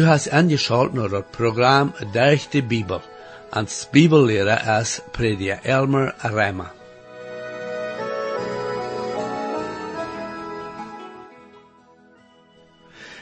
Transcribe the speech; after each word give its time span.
Du 0.00 0.06
hast 0.06 0.30
angeschaltet 0.32 0.94
naar 0.94 1.10
het 1.10 1.30
programma 1.30 1.92
Durch 2.12 2.48
de 2.48 2.62
Bibel. 2.62 3.00
Als 3.50 3.88
Bibellehrer 3.90 4.80
is 4.80 5.00
prediker 5.10 5.58
Elmer 5.62 6.14
Reimer. 6.18 6.72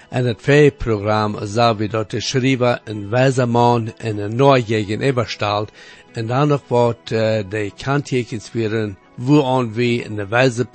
En 0.08 0.24
het 0.24 0.40
vee-programma 0.40 1.46
zal 1.46 1.76
we 1.76 1.88
dat 1.88 2.10
de 2.10 2.20
schrijver 2.20 2.80
een 2.84 3.10
wijze 3.10 3.46
man 3.46 3.92
en 3.96 4.18
een 4.18 4.36
Noorjegen 4.36 5.08
überstalt. 5.08 5.72
En 6.12 6.26
dan 6.26 6.48
nog 6.48 6.62
wordt 6.66 7.10
uh, 7.10 7.18
de 7.48 7.72
kanttekens 7.82 8.52
werden, 8.52 8.98
waaraan 9.14 9.72
we 9.72 10.04
een 10.04 10.28
wijze 10.28 10.66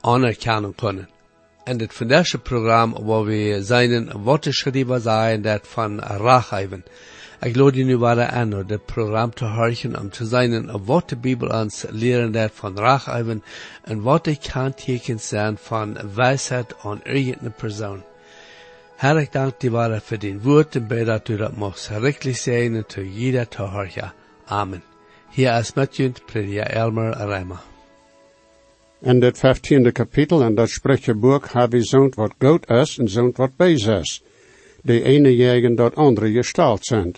anerkennen 0.00 0.74
kunnen. 0.74 1.08
En 1.70 1.78
het 1.80 1.94
vandaag 1.94 2.42
programma 2.42 3.02
waar 3.02 3.24
we 3.24 3.58
zijn 3.62 4.12
woordschrijver 4.12 5.00
zijn 5.00 5.42
dat 5.42 5.60
van 5.62 6.00
Rachheven. 6.00 6.84
Ik 7.40 7.56
je 7.56 7.84
nu 7.84 7.98
waren 7.98 8.30
aan 8.30 8.54
om 8.54 8.64
het 8.66 8.84
programma 8.84 9.32
te 9.34 9.44
horen 9.44 9.98
om 9.98 10.10
te 10.10 10.26
zijn 10.26 10.84
wat 10.84 11.08
de 11.08 11.16
Bibel 11.16 11.48
ons 11.48 11.84
leren 11.90 12.32
dat 12.32 12.50
van 12.54 12.78
Rachheven 12.78 13.42
en 13.84 14.02
wat 14.02 14.24
de 14.24 14.36
kanttekens 14.52 15.28
zijn 15.28 15.56
van 15.58 15.98
wijsheid 16.14 16.74
aan 16.82 17.00
irgendeine 17.02 17.50
persoon. 17.50 18.02
Herr, 18.96 19.20
ik 19.20 19.32
dank 19.32 19.60
die 19.60 19.70
voor 19.70 20.18
din 20.18 20.40
woord 20.40 20.74
en 20.74 20.86
bid 20.86 21.06
dat 21.06 21.26
dat 21.26 21.56
mocht 21.56 21.88
rechtlich 21.88 22.36
zijn 22.36 22.74
en 22.74 22.86
te 22.86 23.14
jeder 23.14 23.48
te 23.48 23.62
horen. 23.62 24.12
Amen. 24.44 24.82
Hier 25.28 25.58
is 25.58 25.72
met 25.72 25.96
je 25.96 26.12
prediker 26.26 26.66
Elmer 26.66 27.16
Reimer. 27.16 27.60
En 29.00 29.20
dit 29.20 29.38
vijftiende 29.38 29.92
kapitel 29.92 30.42
en 30.42 30.54
dat 30.54 30.68
spreekboek 30.68 31.48
heb 31.52 31.70
we 31.70 31.82
zo'n 31.82 32.12
wat 32.16 32.34
goed 32.38 32.70
is 32.70 32.98
en 32.98 33.08
zo'n 33.08 33.32
wat 33.34 33.56
bees 33.56 33.86
is. 33.86 34.22
De 34.82 35.02
ene 35.02 35.36
jegen 35.36 35.74
dat 35.74 35.94
andere 35.94 36.32
gestalt 36.32 36.84
zijn. 36.84 37.14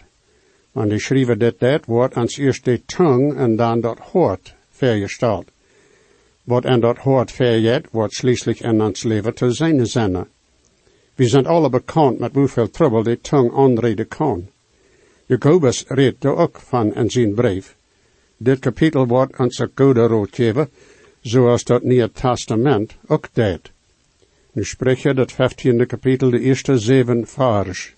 Want 0.73 0.91
die 0.91 0.99
schrijven 0.99 1.39
dit 1.39 1.59
dat 1.59 1.85
wordt 1.85 2.15
als 2.15 2.37
eerst 2.37 2.65
de 2.65 2.85
tong 2.85 3.37
en 3.37 3.57
dan 3.57 3.81
dat 3.81 3.99
hoort 3.99 4.55
vergestalt. 4.71 5.51
Wat 6.45 6.65
en 6.65 6.81
dat 6.81 6.99
hoort 6.99 7.33
verjet 7.33 7.87
wordt 7.91 8.15
schließlich 8.15 8.61
in 8.61 8.83
ons 8.83 9.03
leven 9.03 9.35
te 9.35 9.51
zijn 9.51 9.87
zinnen. 9.87 10.29
We 11.15 11.29
zijn 11.29 11.47
alle 11.47 11.71
bekend 11.71 12.19
met 12.19 12.35
hoeveel 12.35 12.71
trouble 12.71 13.03
de 13.03 13.21
tong 13.21 13.55
aanreden 13.55 14.09
kan. 14.09 14.49
Jacobus 15.27 15.85
redt 15.89 16.25
er 16.25 16.37
ook 16.37 16.59
van 16.59 16.95
in 16.95 17.11
zijn 17.11 17.35
brief. 17.35 17.77
Dit 18.37 18.59
kapitel 18.59 19.07
wordt 19.07 19.39
ons 19.39 19.59
een 19.59 19.71
goede 19.75 20.07
rood 20.07 20.31
zoals 21.23 21.65
dat 21.65 21.83
Nieuwe 21.83 22.11
Testament 22.11 22.97
ook 23.07 23.29
deed. 23.33 23.71
Nu 24.53 24.65
spreek 24.65 24.99
je 24.99 25.15
dat 25.15 25.33
vijftiende 25.33 25.87
kapitel 25.87 26.31
de 26.31 26.41
eerste 26.41 26.79
zeven 26.79 27.27
vers. 27.27 27.95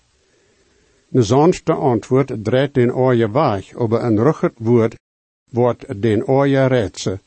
De 1.07 1.23
zonste 1.23 1.73
antwoord 1.73 2.43
dreigt 2.43 2.73
den 2.73 2.95
oorje 2.95 3.31
weg, 3.31 3.73
over 3.73 4.03
een 4.03 4.17
rugged 4.17 4.53
woord 4.57 4.95
wordt 5.51 6.01
den 6.01 6.27
oorje 6.27 6.65
redse. 6.65 7.19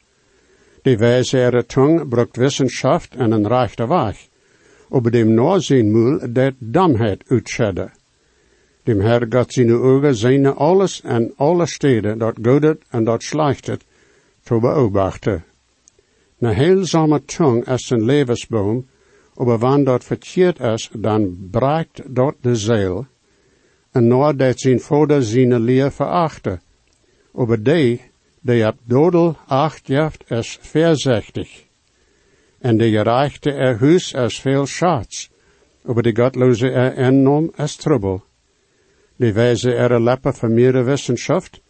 De 0.83 0.97
wijzere 0.97 1.67
tong 1.67 2.09
brukt 2.09 2.37
wissenschaft 2.37 3.15
en 3.15 3.31
een 3.31 3.49
rechte 3.49 3.87
weg, 3.87 4.29
over 4.89 5.11
dem 5.11 5.35
noorzien 5.35 5.91
moel 5.91 6.33
dat 6.33 6.55
damheid 6.59 7.25
uitschedde. 7.29 7.91
Dem 8.83 9.01
Herr 9.01 9.27
gaat 9.29 9.53
zijn 9.53 9.73
ogen 9.73 10.15
zijn 10.15 10.47
alles 10.47 11.03
en 11.03 11.33
alle 11.37 11.67
steden 11.67 12.19
dat 12.19 12.39
godet 12.43 12.83
en 12.91 13.05
dat 13.05 13.23
slechtet 13.23 13.85
te 14.43 14.59
beobachten. 14.59 15.45
Na 16.39 16.53
heilzame 16.55 17.19
tong 17.25 17.65
is 17.67 17.91
een 17.91 18.05
levensboom, 18.05 18.87
aber 19.37 19.59
wann 19.59 19.85
dat 19.85 20.05
verkeerd 20.05 20.61
is, 20.61 20.89
dan 20.93 21.49
braakt 21.51 22.03
dat 22.15 22.35
de 22.41 22.57
zeel, 22.57 23.07
en 23.93 24.07
nou 24.07 24.37
dat 24.37 24.61
zijn 24.61 24.81
vader 24.81 25.23
zijn 25.23 25.61
leer 25.61 25.91
verachte. 25.93 26.61
Aber 27.35 27.63
die, 27.63 28.01
die 28.41 28.67
op 28.67 28.77
dodel 28.85 29.37
acht 29.47 29.87
jaft, 29.87 30.31
is 30.31 30.59
verzechtig. 30.61 31.65
En 32.59 32.77
de 32.77 32.91
gerechte 32.91 33.53
er 33.53 33.79
huis 33.79 34.13
is 34.13 34.41
veel 34.41 34.67
schatz, 34.67 35.29
aber 35.85 36.03
de 36.03 36.17
gottloze 36.17 36.71
er 36.71 36.97
enorm 36.97 37.53
is 37.57 37.77
trubbel. 37.77 38.23
De 39.17 39.33
wijze 39.33 39.75
er 39.75 40.01
leppe 40.01 40.33
van 40.33 40.55
meer 40.55 40.85
wissenschaft, 40.85 41.61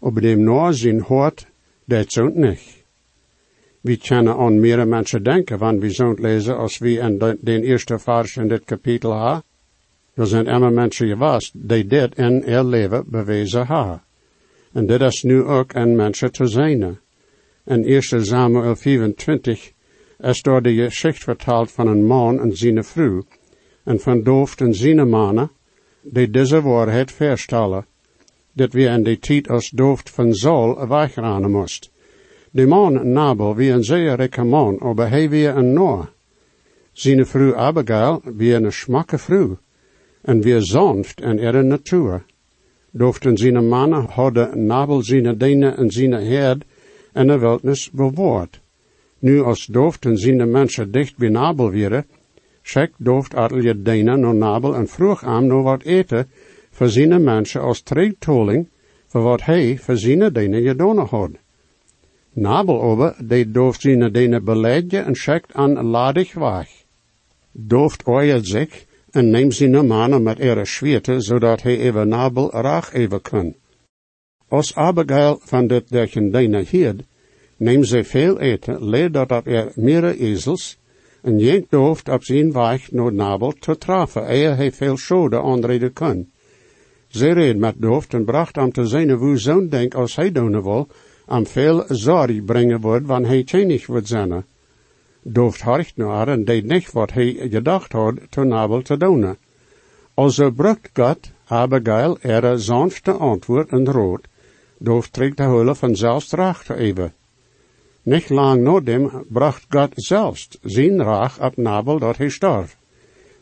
aber 0.00 0.20
dem 0.20 0.44
nou 0.44 0.72
zijn 0.72 1.00
hoort, 1.00 1.46
dat 1.84 2.12
zo'n 2.12 2.32
nicht. 2.34 2.83
We 3.84 3.96
kunnen 3.96 4.36
aan 4.36 4.60
meer 4.60 4.88
mensen 4.88 5.22
denken, 5.22 5.58
wanneer 5.58 5.80
we 5.80 5.90
zo'n 5.90 6.20
lezen 6.20 6.56
als 6.56 6.78
we 6.78 6.90
in 6.90 7.18
de, 7.18 7.36
den 7.40 7.62
eerste 7.62 7.98
vers 7.98 8.36
in 8.36 8.48
dit 8.48 8.64
kapitel 8.64 9.12
ha. 9.12 9.42
Er 10.14 10.26
zijn 10.26 10.46
immer 10.46 10.72
mensen 10.72 11.08
geweest 11.08 11.52
die 11.54 11.86
dit 11.86 12.14
in 12.14 12.42
hun 12.44 12.68
leven 12.68 13.04
bewezen 13.06 13.66
ha. 13.66 14.04
En 14.72 14.86
dit 14.86 15.00
is 15.00 15.22
nu 15.22 15.42
ook 15.42 15.74
een 15.74 15.96
mensen 15.96 16.32
te 16.32 16.46
zijn. 16.46 16.98
In 17.64 17.84
1 17.84 18.02
Samuel 18.02 18.76
25 18.76 19.72
is 20.18 20.42
door 20.42 20.62
de 20.62 20.74
geschicht 20.74 21.22
vertaald 21.22 21.70
van 21.70 21.86
een 21.86 22.04
man 22.04 22.40
en 22.40 22.56
zijn 22.56 22.84
vrouw, 22.84 23.22
en 23.84 24.00
van 24.00 24.22
dooft 24.22 24.60
en 24.60 24.74
zijn 24.74 25.08
mannen, 25.08 25.50
die 26.02 26.30
deze 26.30 26.62
waarheid 26.62 27.12
verstellen, 27.12 27.86
dat 28.52 28.72
we 28.72 28.82
in 28.82 29.02
de 29.02 29.18
tijd 29.18 29.48
als 29.48 29.70
dooft 29.70 30.10
van 30.10 30.34
Saul 30.34 30.88
wegrennen 30.88 31.50
moest. 31.50 31.92
De 32.54 32.66
man 32.66 33.12
Nabel 33.12 33.54
wie 33.54 33.70
een 33.72 33.84
zeer 33.84 34.14
rijke 34.16 34.44
man, 34.44 34.80
aber 34.80 35.08
hij 35.08 35.28
wie 35.28 35.48
een 35.48 35.72
Noah. 35.72 36.06
Zijn 36.92 37.26
vrouw 37.26 37.54
Abigail 37.54 38.22
wie 38.24 38.54
een 38.54 38.72
schmakke 38.72 39.18
vrouw, 39.18 39.58
en 40.22 40.40
wie 40.40 40.60
zonft 40.60 41.20
en 41.20 41.54
een 41.54 41.66
natuur. 41.66 42.24
Dooften 42.90 43.36
zijn 43.36 43.68
mannen 43.68 44.06
hadden 44.10 44.66
Nabel 44.66 45.02
zijn 45.02 45.38
dienen 45.38 45.76
en 45.76 45.90
zijn 45.90 46.12
herd 46.12 46.64
en 47.12 47.26
de 47.26 47.38
wildnis 47.38 47.90
bewoord. 47.90 48.60
Nu 49.18 49.42
als 49.42 49.66
dooften 49.66 50.18
zijn 50.18 50.50
mensen 50.50 50.90
dicht 50.90 51.16
bij 51.16 51.28
Nabel 51.28 51.70
wieren, 51.70 52.06
schek 52.62 52.92
dooft 52.98 53.32
je 53.62 53.82
dienen 53.82 54.20
naar 54.20 54.34
Nabel 54.34 54.74
en 54.74 54.88
vroeg 54.88 55.24
aan 55.24 55.46
nog 55.46 55.62
wat 55.62 55.82
eten 55.82 56.28
voor 56.70 56.88
zijn 56.88 57.24
mensen 57.24 57.60
als 57.60 57.82
treedtoling 57.82 58.68
voor 59.06 59.22
wat 59.22 59.44
hij 59.44 59.78
voor 59.78 59.96
zijn 59.96 60.32
dienen 60.32 60.62
gedaan 60.62 60.98
had. 60.98 61.30
Nabel 62.36 62.82
over, 62.82 63.14
die 63.18 63.50
dooft 63.50 63.80
zijn 63.80 64.12
dene 64.12 64.40
beledje 64.40 64.98
en 64.98 65.14
schekt 65.14 65.54
aan 65.54 65.82
ladig 65.82 66.34
weg. 66.34 66.68
Dooft 67.52 68.06
oeilt 68.08 68.46
zich 68.46 68.84
en 69.10 69.30
neemt 69.30 69.54
zijn 69.54 69.86
mannen 69.86 70.22
met 70.22 70.38
ere 70.38 70.64
schwerte, 70.64 71.20
zodat 71.20 71.62
hij 71.62 71.78
even 71.78 72.08
Nabel 72.08 72.50
raag 72.50 72.92
even 72.92 73.22
kan. 73.22 73.54
Als 74.48 74.74
Abigail 74.74 75.38
van 75.42 75.66
dit 75.66 75.88
derchen 75.88 76.30
dene 76.30 76.64
hierd, 76.70 77.02
neemt 77.56 77.86
zij 77.86 78.04
veel 78.04 78.40
eten, 78.40 78.88
leed 78.88 79.12
dat 79.12 79.30
op 79.30 79.46
er 79.46 79.72
meerdere 79.74 80.18
ezels, 80.18 80.78
en 81.22 81.38
jenk 81.38 81.70
dooft 81.70 82.08
op 82.08 82.24
zijn 82.24 82.52
weg 82.52 82.92
naar 82.92 83.12
Nabel 83.12 83.52
te 83.52 83.78
trafen, 83.78 84.30
eer 84.34 84.56
hij 84.56 84.72
veel 84.72 84.96
schode 84.96 85.42
aanreden 85.42 85.92
kan. 85.92 86.26
Zij 87.08 87.32
reed 87.32 87.58
met 87.58 87.74
dooft 87.78 88.14
en 88.14 88.24
bracht 88.24 88.56
hem 88.56 88.72
te 88.72 88.86
zijn 88.86 89.10
hoe 89.10 89.38
zo'n 89.38 89.68
denk 89.68 89.94
als 89.94 90.16
hij 90.16 90.32
doen 90.32 90.62
wil, 90.62 90.88
am 91.26 91.46
veel 91.46 91.84
zorg 91.88 92.44
brengen 92.44 92.80
wordt, 92.80 93.06
wanneer 93.06 93.30
hij 93.30 93.44
tjenig 93.44 93.86
wordt 93.86 94.08
zijn. 94.08 94.44
Dooft 95.22 95.60
hard 95.60 95.92
naar 95.96 96.28
en 96.28 96.44
deed 96.44 96.64
niet 96.64 96.92
wat 96.92 97.12
hij 97.12 97.36
gedacht 97.50 97.92
had 97.92 98.14
te 98.28 98.44
nabel 98.44 98.82
te 98.82 98.96
doen. 98.96 99.36
Also 100.14 100.50
brukt 100.50 100.90
God 100.92 101.30
Abigail 101.46 102.18
er 102.20 102.60
sanfte 102.60 103.12
antwoord 103.12 103.68
en 103.68 103.84
rood, 103.84 104.26
dooft 104.78 105.12
trekt 105.12 105.36
de 105.36 105.42
hulle 105.42 105.74
van 105.74 105.96
zelfs 105.96 106.30
raag 106.30 106.64
te 106.64 106.74
even. 106.74 107.12
Niet 108.02 108.28
lang 108.28 108.62
na 108.62 108.80
dem 108.80 109.24
bracht 109.28 109.66
God 109.68 109.92
zelfs 109.94 110.48
zijn 110.62 111.02
raag 111.02 111.40
op 111.40 111.56
Nabel 111.56 111.98
dat 111.98 112.16
hij 112.16 112.28
starf. 112.28 112.76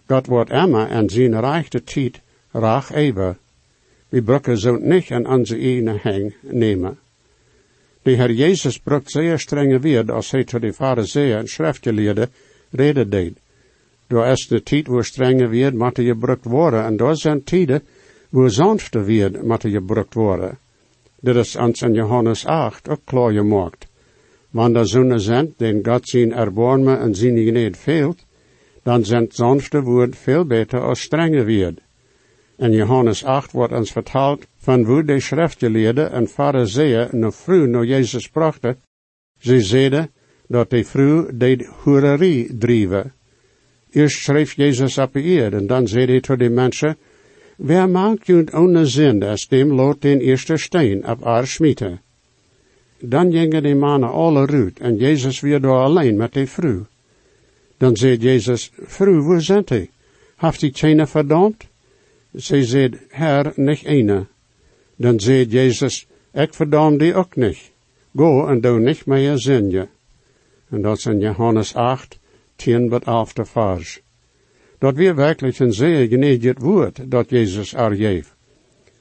God 0.07 0.27
wordt 0.27 0.51
Emma 0.51 0.89
en 0.89 1.11
zijn 1.11 1.41
rechte 1.41 1.85
tijd 1.85 2.21
raag 2.51 2.93
even. 2.93 3.39
We 4.09 4.23
brukken 4.23 4.59
zo 4.59 4.77
niet 4.77 5.11
aan 5.11 5.27
onze 5.27 5.59
ene 5.59 5.99
hang 6.03 6.35
nemen. 6.41 6.99
De 8.03 8.11
Heer 8.11 8.33
Jezus 8.33 8.79
brukt 8.79 9.11
zeer 9.11 9.39
strenge 9.39 9.79
weer 9.79 10.13
als 10.13 10.31
hij 10.31 10.45
tot 10.45 10.61
de 10.61 10.73
fariseeën 10.73 11.37
en 11.37 11.49
schriftgeleerden 11.49 12.31
reden 12.71 13.11
deed. 13.11 13.37
Door 14.07 14.27
is 14.27 14.47
de 14.47 14.63
tijd 14.63 14.87
waar 14.87 15.05
strenge 15.05 15.73
moet 15.73 15.97
je 15.97 16.17
brukt 16.17 16.45
worden, 16.45 16.85
en 16.85 16.97
door 16.97 17.17
zijn 17.17 17.45
tijden 17.45 17.83
waar 18.29 18.51
sanfte 18.51 19.31
moet 19.43 19.63
je 19.63 19.83
brukt 19.83 20.15
worden. 20.15 20.59
Dit 21.21 21.37
is 21.37 21.57
ons 21.57 21.83
in 21.83 21.95
Johannes 21.95 22.47
8 22.47 22.89
ook 22.89 23.01
klaar 23.05 23.33
gemaakt. 23.33 23.87
Wanneer 24.51 24.87
zonen 24.87 25.21
zijn, 25.21 25.55
den 25.57 25.81
God 25.85 26.09
zijn 26.09 26.33
erbarmen 26.33 27.01
en 27.01 27.15
zijn 27.15 27.37
genade 27.37 27.79
veelt, 27.79 28.25
dan 28.83 29.05
zijn 29.05 29.27
sanfte 29.29 29.83
woord 29.83 30.17
veel 30.17 30.45
beter 30.45 30.81
als 30.81 31.01
strenge 31.01 31.45
weer. 31.45 31.75
In 32.63 32.73
Johannes 32.73 33.25
8 33.25 33.53
wordt 33.53 33.73
ons 33.73 33.93
vertaald 33.93 34.47
van 34.59 34.85
hoe 34.85 35.05
de 35.05 35.21
schriftgeleerden 35.21 36.13
en 36.13 36.29
fariseeën 36.29 37.09
nog 37.11 37.35
vroeg 37.35 37.67
naar 37.67 37.85
Jezus 37.85 38.29
brachten. 38.29 38.77
Ze 39.39 39.61
zeiden 39.61 40.11
dat 40.47 40.71
de 40.71 40.85
vrouw 40.85 41.27
de 41.33 41.69
hoererie 41.83 42.59
drieven. 42.59 43.13
Eerst 43.91 44.23
schreef 44.23 44.53
Jezus 44.53 44.99
op 44.99 45.15
eer 45.15 45.55
en 45.55 45.67
dan 45.67 45.89
zei 45.89 46.07
hij 46.07 46.21
tot 46.21 46.39
de 46.39 46.51
mensen, 46.51 46.97
Wer 47.57 47.89
maakt 47.89 48.27
junt 48.27 48.55
ohne 48.55 48.87
Sinn, 48.87 49.23
als 49.23 49.49
dem 49.49 49.73
lot 49.73 50.03
den 50.03 50.21
eerste 50.21 50.57
steen 50.57 51.09
op 51.09 51.25
haar 51.25 51.47
schmieten? 51.47 52.01
Dan 52.99 53.33
gingen 53.33 53.63
die 53.63 53.75
mannen 53.75 54.11
alle 54.11 54.47
ruut 54.47 54.79
en 54.79 54.97
Jezus 54.97 55.41
weer 55.41 55.61
door 55.61 55.79
alleen 55.79 56.17
met 56.17 56.33
die 56.33 56.47
vrouw. 56.47 56.87
Dan 57.77 57.97
zei 57.97 58.17
Jezus, 58.17 58.71
vrouw, 58.77 59.23
waar 59.23 59.41
zijn 59.41 59.63
die? 59.65 59.91
Haft 60.37 60.61
die 60.61 60.73
keine 60.73 61.07
verdampt? 61.07 61.71
Zij 62.33 62.65
zei, 62.65 62.99
Herr, 63.09 63.53
nicht 63.57 63.87
eine. 63.87 64.27
Dan 64.97 65.21
zei 65.21 65.45
Jezus, 65.45 66.07
ik 66.33 66.55
verdam 66.55 66.99
die 66.99 67.15
ook 67.15 67.37
niet. 67.37 67.71
Go 68.17 68.47
en 68.47 68.61
doe 68.61 68.81
niet 68.81 69.07
meer 69.07 69.39
zinje. 69.39 69.89
En 70.71 70.83
dat 70.83 70.97
is 70.97 71.07
in 71.07 71.19
Johannes 71.19 71.75
8, 71.75 72.19
10 72.57 72.89
tot 72.89 73.05
11 73.05 73.33
vers. 73.43 74.01
Dat 74.79 74.95
weer 74.95 75.15
werkelijk 75.15 75.59
een 75.59 75.73
zeer 75.73 76.09
genediget 76.09 76.59
woord 76.59 77.11
dat 77.11 77.31
Jezus 77.31 77.75
er 77.75 77.95
geeft. 77.95 78.35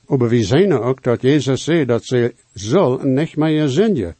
Aber 0.05 0.29
we 0.29 0.43
zien 0.43 0.73
ook 0.73 1.03
dat 1.03 1.21
Jezus 1.21 1.63
zei 1.63 1.85
dat 1.85 2.05
ze 2.05 2.33
zal 2.53 2.99
niet 3.03 3.35
meer 3.35 3.67
zinje. 3.67 4.15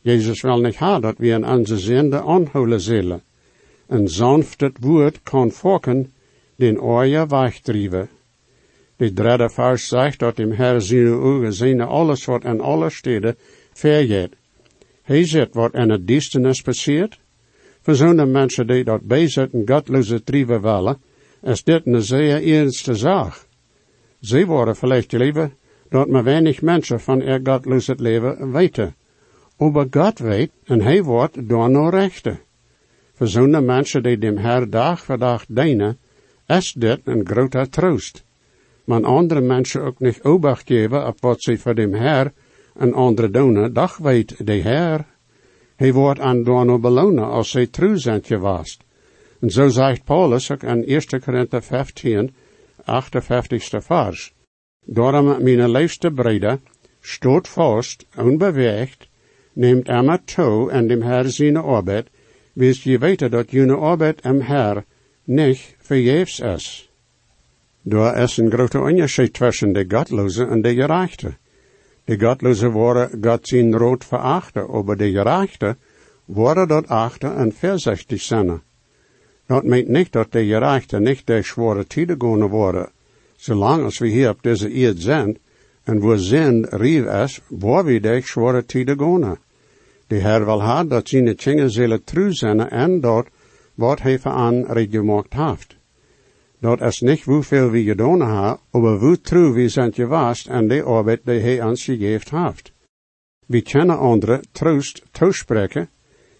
Jezus 0.00 0.40
wil 0.40 0.60
niet 0.60 0.76
ha 0.76 1.00
dat 1.00 1.18
we 1.18 1.26
in 1.26 1.46
onze 1.46 1.78
zinde 1.78 2.22
aanhouden 2.22 2.80
zullen. 2.80 3.22
Een 3.86 4.08
sanftet 4.08 4.76
woord 4.80 5.20
kan 5.22 5.50
volken 5.50 6.12
den 6.56 6.80
oor 6.80 7.28
wegdrijven. 7.28 8.08
De 8.96 9.12
derde 9.12 9.50
vers 9.50 9.88
zegt 9.88 10.18
dat 10.18 10.36
dem 10.36 10.52
Herr 10.52 10.80
zijn 10.80 11.12
ogen 11.12 11.52
zien 11.52 11.80
alles 11.80 12.24
wat 12.24 12.44
in 12.44 12.60
alle 12.60 12.90
steden 12.90 13.36
vergeet. 13.72 14.36
Hij 15.02 15.26
zegt 15.26 15.54
wat 15.54 15.74
in 15.74 15.90
het 15.90 16.08
duisternis 16.08 16.62
passiert. 16.62 17.18
Voor 17.82 17.94
zo'n 17.94 18.30
mensen 18.30 18.66
die 18.66 18.84
dat 18.84 19.02
bezit 19.02 19.52
en 19.52 19.62
godloze 19.66 20.22
trieven 20.22 20.62
willen, 20.62 21.00
is 21.42 21.64
dit 21.64 21.86
een 21.86 22.02
zeer 22.02 22.42
ernste 22.42 22.94
zaak. 22.94 23.46
Ze 24.20 24.46
worden 24.46 24.76
vielleicht 24.76 25.12
liever 25.12 25.50
dat 25.88 26.08
maar 26.08 26.24
weinig 26.24 26.62
mensen 26.62 27.00
van 27.00 27.20
er 27.20 27.40
godloze 27.42 27.94
leven 27.98 28.52
weten. 28.52 28.94
Maar 29.56 29.86
God 29.90 30.18
weet 30.18 30.50
en 30.64 30.80
hij 30.80 31.02
wordt 31.02 31.48
door 31.48 31.70
no 31.70 31.88
rechten. 31.88 32.40
Voor 33.14 33.28
zo'n 33.28 33.64
mensen 33.64 34.02
die 34.02 34.18
dem 34.18 34.36
Herr 34.36 34.70
dag 34.70 35.04
voor 35.04 35.18
dag 35.18 35.44
dienen, 35.48 35.98
is 36.46 36.72
dit 36.72 37.00
een 37.04 37.26
grote 37.26 37.68
troost. 37.68 38.24
Maar 38.84 39.04
andere 39.04 39.40
mensen 39.40 39.82
ook 39.82 39.98
niet 39.98 40.22
obacht 40.22 40.66
geven 40.66 41.06
op 41.06 41.20
wat 41.20 41.42
ze 41.42 41.58
voor 41.58 41.74
dem 41.74 41.94
Herr 41.94 42.32
en 42.74 42.92
andere 42.92 43.30
doen, 43.30 43.72
dag 43.72 43.96
weet 43.96 44.46
de 44.46 44.52
Herr. 44.52 45.06
Hij 45.76 45.92
wordt 45.92 46.20
aan 46.20 46.42
door 46.42 46.80
belonen 46.80 47.24
als 47.24 47.50
zij 47.50 47.66
trouw 47.66 47.96
zijn 47.96 48.24
geweest. 48.24 48.84
En 49.40 49.50
zo 49.50 49.68
zegt 49.68 50.04
Paulus 50.04 50.50
ook 50.50 50.62
in 50.62 50.86
1 50.86 51.20
Korinther 51.20 51.62
15, 51.62 52.34
58ste 52.80 53.78
vers. 53.78 54.34
Daarom, 54.84 55.42
mijn 55.42 55.70
liefste 55.70 56.10
breder, 56.10 56.60
stoot 57.00 57.48
vast, 57.48 58.06
onbeweegt, 58.16 59.08
neemt 59.52 59.88
immer 59.88 60.24
toe 60.24 60.70
en 60.70 60.86
dem 60.86 61.02
Herr 61.02 61.30
zijn 61.30 61.56
arbeid, 61.56 62.10
wist 62.52 62.82
je 62.82 62.98
weten 62.98 63.30
dat 63.30 63.50
jullie 63.50 63.76
arbeid 63.76 64.24
im 64.24 64.40
Herr 64.40 64.84
niet 65.24 65.76
vergeefs 65.78 66.40
is. 66.40 66.91
Daar 67.82 68.16
is 68.16 68.36
een 68.36 68.50
grote 68.50 68.80
onderscheid 68.80 69.32
tussen 69.32 69.72
de 69.72 69.84
godloze 69.88 70.46
en 70.46 70.62
de 70.62 70.74
gerechte. 70.74 71.36
De 72.04 72.18
godloze 72.20 72.70
worden 72.70 73.18
God 73.20 73.48
zijn 73.48 73.76
rood 73.76 74.04
verachten, 74.04 74.68
aber 74.68 74.96
de 74.96 75.10
gerechte 75.10 75.76
worden 76.24 76.68
dat 76.68 76.88
achten 76.88 77.36
en 77.36 77.52
voorzichtig 77.52 78.20
zijn. 78.20 78.62
Dat 79.46 79.64
meent 79.64 79.88
niet 79.88 80.12
dat 80.12 80.32
de 80.32 80.44
gerechte 80.44 81.00
niet 81.00 81.26
de 81.26 81.42
zware 81.42 81.86
tijden 81.86 82.20
gaan 82.20 82.48
worden. 82.48 82.90
Zolang 83.36 83.84
als 83.84 83.98
we 83.98 84.08
hier 84.08 84.28
op 84.28 84.42
deze 84.42 84.72
eerd 84.72 85.00
zijn, 85.00 85.38
en 85.84 86.08
we 86.08 86.18
zijn 86.18 86.66
rief 86.68 87.04
is, 87.04 87.40
waar 87.48 87.84
we 87.84 88.00
de 88.00 88.20
zware 88.24 88.64
tijden 88.64 88.98
gaan. 88.98 89.38
De 90.06 90.16
Heer 90.16 90.44
wil 90.44 90.62
ha 90.62 90.84
dat 90.84 91.08
zijn 91.08 91.36
tjingen 91.36 91.70
zullen 91.70 92.04
trouw 92.04 92.30
zijn 92.30 92.68
en 92.68 93.00
dat 93.00 93.26
wat 93.74 94.00
hij 94.00 94.18
aan 94.22 94.66
heeft. 95.28 95.76
Is 96.62 97.00
niet 97.00 97.22
hoeveel 97.22 97.70
we 97.70 97.82
gedaan 97.82 98.20
hebben, 98.20 98.58
maar 98.70 98.98
hoe 98.98 99.20
trouw 99.20 99.52
we 99.52 99.68
zijn 99.68 99.94
geweest 99.94 100.46
en 100.46 100.68
de 100.68 100.82
arbeid 100.82 101.20
die 101.24 101.40
hij 101.40 101.62
ons 101.62 101.84
gegeven 101.84 102.44
heeft. 102.44 102.72
We 103.46 103.62
kunnen 103.62 103.98
anderen 103.98 104.40
troost 104.52 105.02
toespreken, 105.10 105.88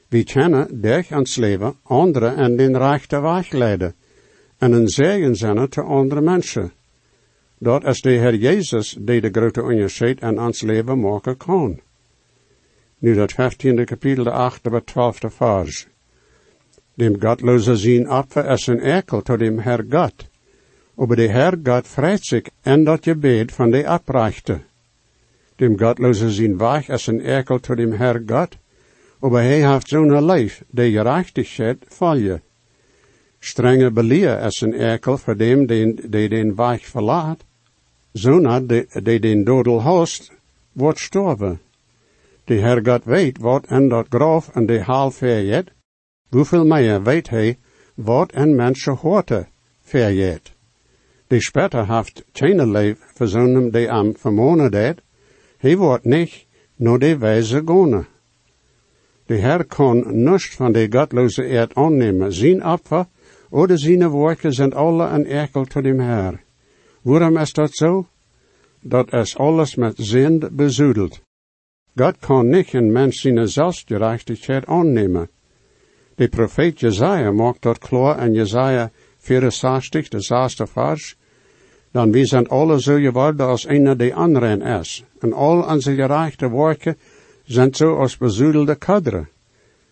we 0.08 0.24
kunnen 0.24 0.80
durch 0.80 1.12
ons 1.12 1.36
leven 1.36 1.74
anderen 1.82 2.36
en 2.36 2.56
den 2.56 2.76
rechte 2.76 3.20
weg 3.20 3.50
leiden, 3.50 3.94
en 4.58 4.72
een 4.72 4.88
zegen 4.88 5.36
zijn 5.36 5.68
te 5.68 5.82
andere 5.82 6.20
mensen. 6.20 6.72
Dat 7.58 7.84
is 7.84 8.00
de 8.00 8.10
Heer 8.10 8.34
Jezus 8.34 8.96
die 9.00 9.20
de 9.20 9.28
grote 9.30 9.62
onderscheid 9.62 10.20
in 10.20 10.40
ons 10.40 10.62
leven 10.62 11.00
maken 11.00 11.36
kan. 11.36 11.80
Nu 12.98 13.14
dat 13.14 13.32
15e 13.32 13.84
kapitel, 13.84 14.24
de 14.24 14.50
8e 14.50 14.60
tot 14.62 14.90
12e 14.90 15.36
vers. 15.36 15.86
Dem 17.02 17.16
Gottloser 17.18 17.76
zien 17.76 18.10
Opfer 18.10 18.46
is 18.50 18.66
een 18.66 18.80
ekel 18.80 19.22
tot 19.26 19.38
dem 19.38 19.58
Herr 19.58 19.82
Gott. 19.90 20.28
Aber 20.96 21.16
de 21.16 21.26
Herr 21.28 21.56
Gott 21.64 21.86
freut 21.86 22.24
sich 22.24 22.50
en 22.62 22.84
dat 22.84 23.04
gebed 23.04 23.52
van 23.52 23.70
de 23.70 23.86
Abrechte. 23.86 24.60
Dem 25.56 25.78
Gottloser 25.78 26.30
zien 26.30 26.58
Weich 26.58 26.88
is 26.88 27.06
een 27.06 27.20
ekel 27.20 27.58
tot 27.58 27.76
dem 27.76 27.92
Herr 27.92 28.22
Gott. 28.26 28.56
Aber 29.20 29.42
hij 29.42 29.72
heeft 29.72 29.88
zo'n 29.88 30.24
lijf, 30.24 30.62
de 30.70 30.90
gerechtigheid 30.90 31.84
volje. 31.88 32.40
Strenge 33.40 33.90
beleer 33.90 34.38
is 34.46 34.60
een 34.60 34.74
ekel 34.74 35.18
voor 35.18 35.36
dem 35.36 35.66
die, 35.66 36.08
die 36.08 36.28
den 36.28 36.54
Weich 36.54 36.86
verlaat. 36.86 37.44
Zona 38.12 38.60
de, 38.60 38.86
de 39.02 39.18
den 39.18 39.44
dodel 39.44 39.82
host, 39.82 40.32
wordt 40.72 40.98
storven. 40.98 41.60
De 42.44 42.54
Herr 42.54 42.80
Gott 42.84 43.04
weet 43.04 43.38
wat 43.38 43.66
en 43.66 43.88
dat 43.88 44.06
grof 44.08 44.48
en 44.54 44.66
de 44.66 44.82
haal 44.82 45.10
verjet, 45.10 45.72
hoeveel 46.32 46.64
meer 46.64 47.02
weet 47.02 47.28
hij 47.28 47.58
wat 47.94 48.32
en 48.32 48.54
mensen 48.54 48.94
hoorte 48.94 49.46
verjet. 49.80 50.52
De 51.26 51.40
später 51.40 51.84
haft 51.84 52.24
leef 52.40 52.98
verzonnen 53.14 53.70
de 53.70 53.90
am 53.90 54.16
vermonen 54.16 54.70
deed, 54.70 55.02
hij 55.58 55.76
wordt 55.76 56.04
niet 56.04 56.46
no 56.76 56.98
de 56.98 57.18
wijze 57.18 57.62
gone. 57.64 58.04
De 59.26 59.34
Herr 59.34 59.64
kon 59.64 60.22
nichts 60.22 60.56
van 60.56 60.72
de 60.72 60.86
gottloze 60.90 61.44
eerd 61.44 61.74
aannemen, 61.74 62.32
zijn 62.32 62.66
opfer 62.66 63.06
oder 63.50 63.78
zijn 63.78 64.10
werken 64.10 64.52
zijn 64.52 64.72
alle 64.72 65.06
een 65.06 65.26
ekel 65.26 65.64
tot 65.64 65.82
dem 65.82 66.00
Herr. 66.00 66.42
Waarom 67.02 67.36
is 67.36 67.52
dat 67.52 67.74
zo? 67.74 68.06
Dat 68.80 69.12
is 69.12 69.36
alles 69.36 69.74
met 69.74 69.94
zind 69.96 70.56
bezoedeld. 70.56 71.20
God 71.96 72.16
kan 72.18 72.48
niet 72.48 72.72
een 72.72 72.92
mens 72.92 73.20
zijn 73.20 73.48
zelfgerechtigheid 73.48 74.66
aannemen. 74.66 75.28
De 76.14 76.28
profeet 76.28 76.80
Jezaja 76.80 77.30
maakt 77.30 77.62
dat 77.62 77.78
klaar 77.78 78.26
in 78.26 78.32
Jezaja 78.32 78.90
64, 79.18 80.08
de 80.08 80.20
zesde 80.20 80.66
vers. 80.66 81.16
Dan 81.90 82.10
we 82.10 82.24
zijn 82.24 82.48
alle 82.48 82.80
zo 82.80 82.96
geworden 82.96 83.46
als 83.46 83.68
een 83.68 83.96
de 83.96 84.14
anderen 84.14 84.62
is. 84.62 85.04
En 85.20 85.32
al 85.32 85.62
onze 85.62 85.94
gerechte 85.94 86.50
werken 86.50 86.96
zijn 87.44 87.74
zo 87.74 87.96
als 87.96 88.16
bezoedelde 88.16 88.74
kaderen. 88.74 89.28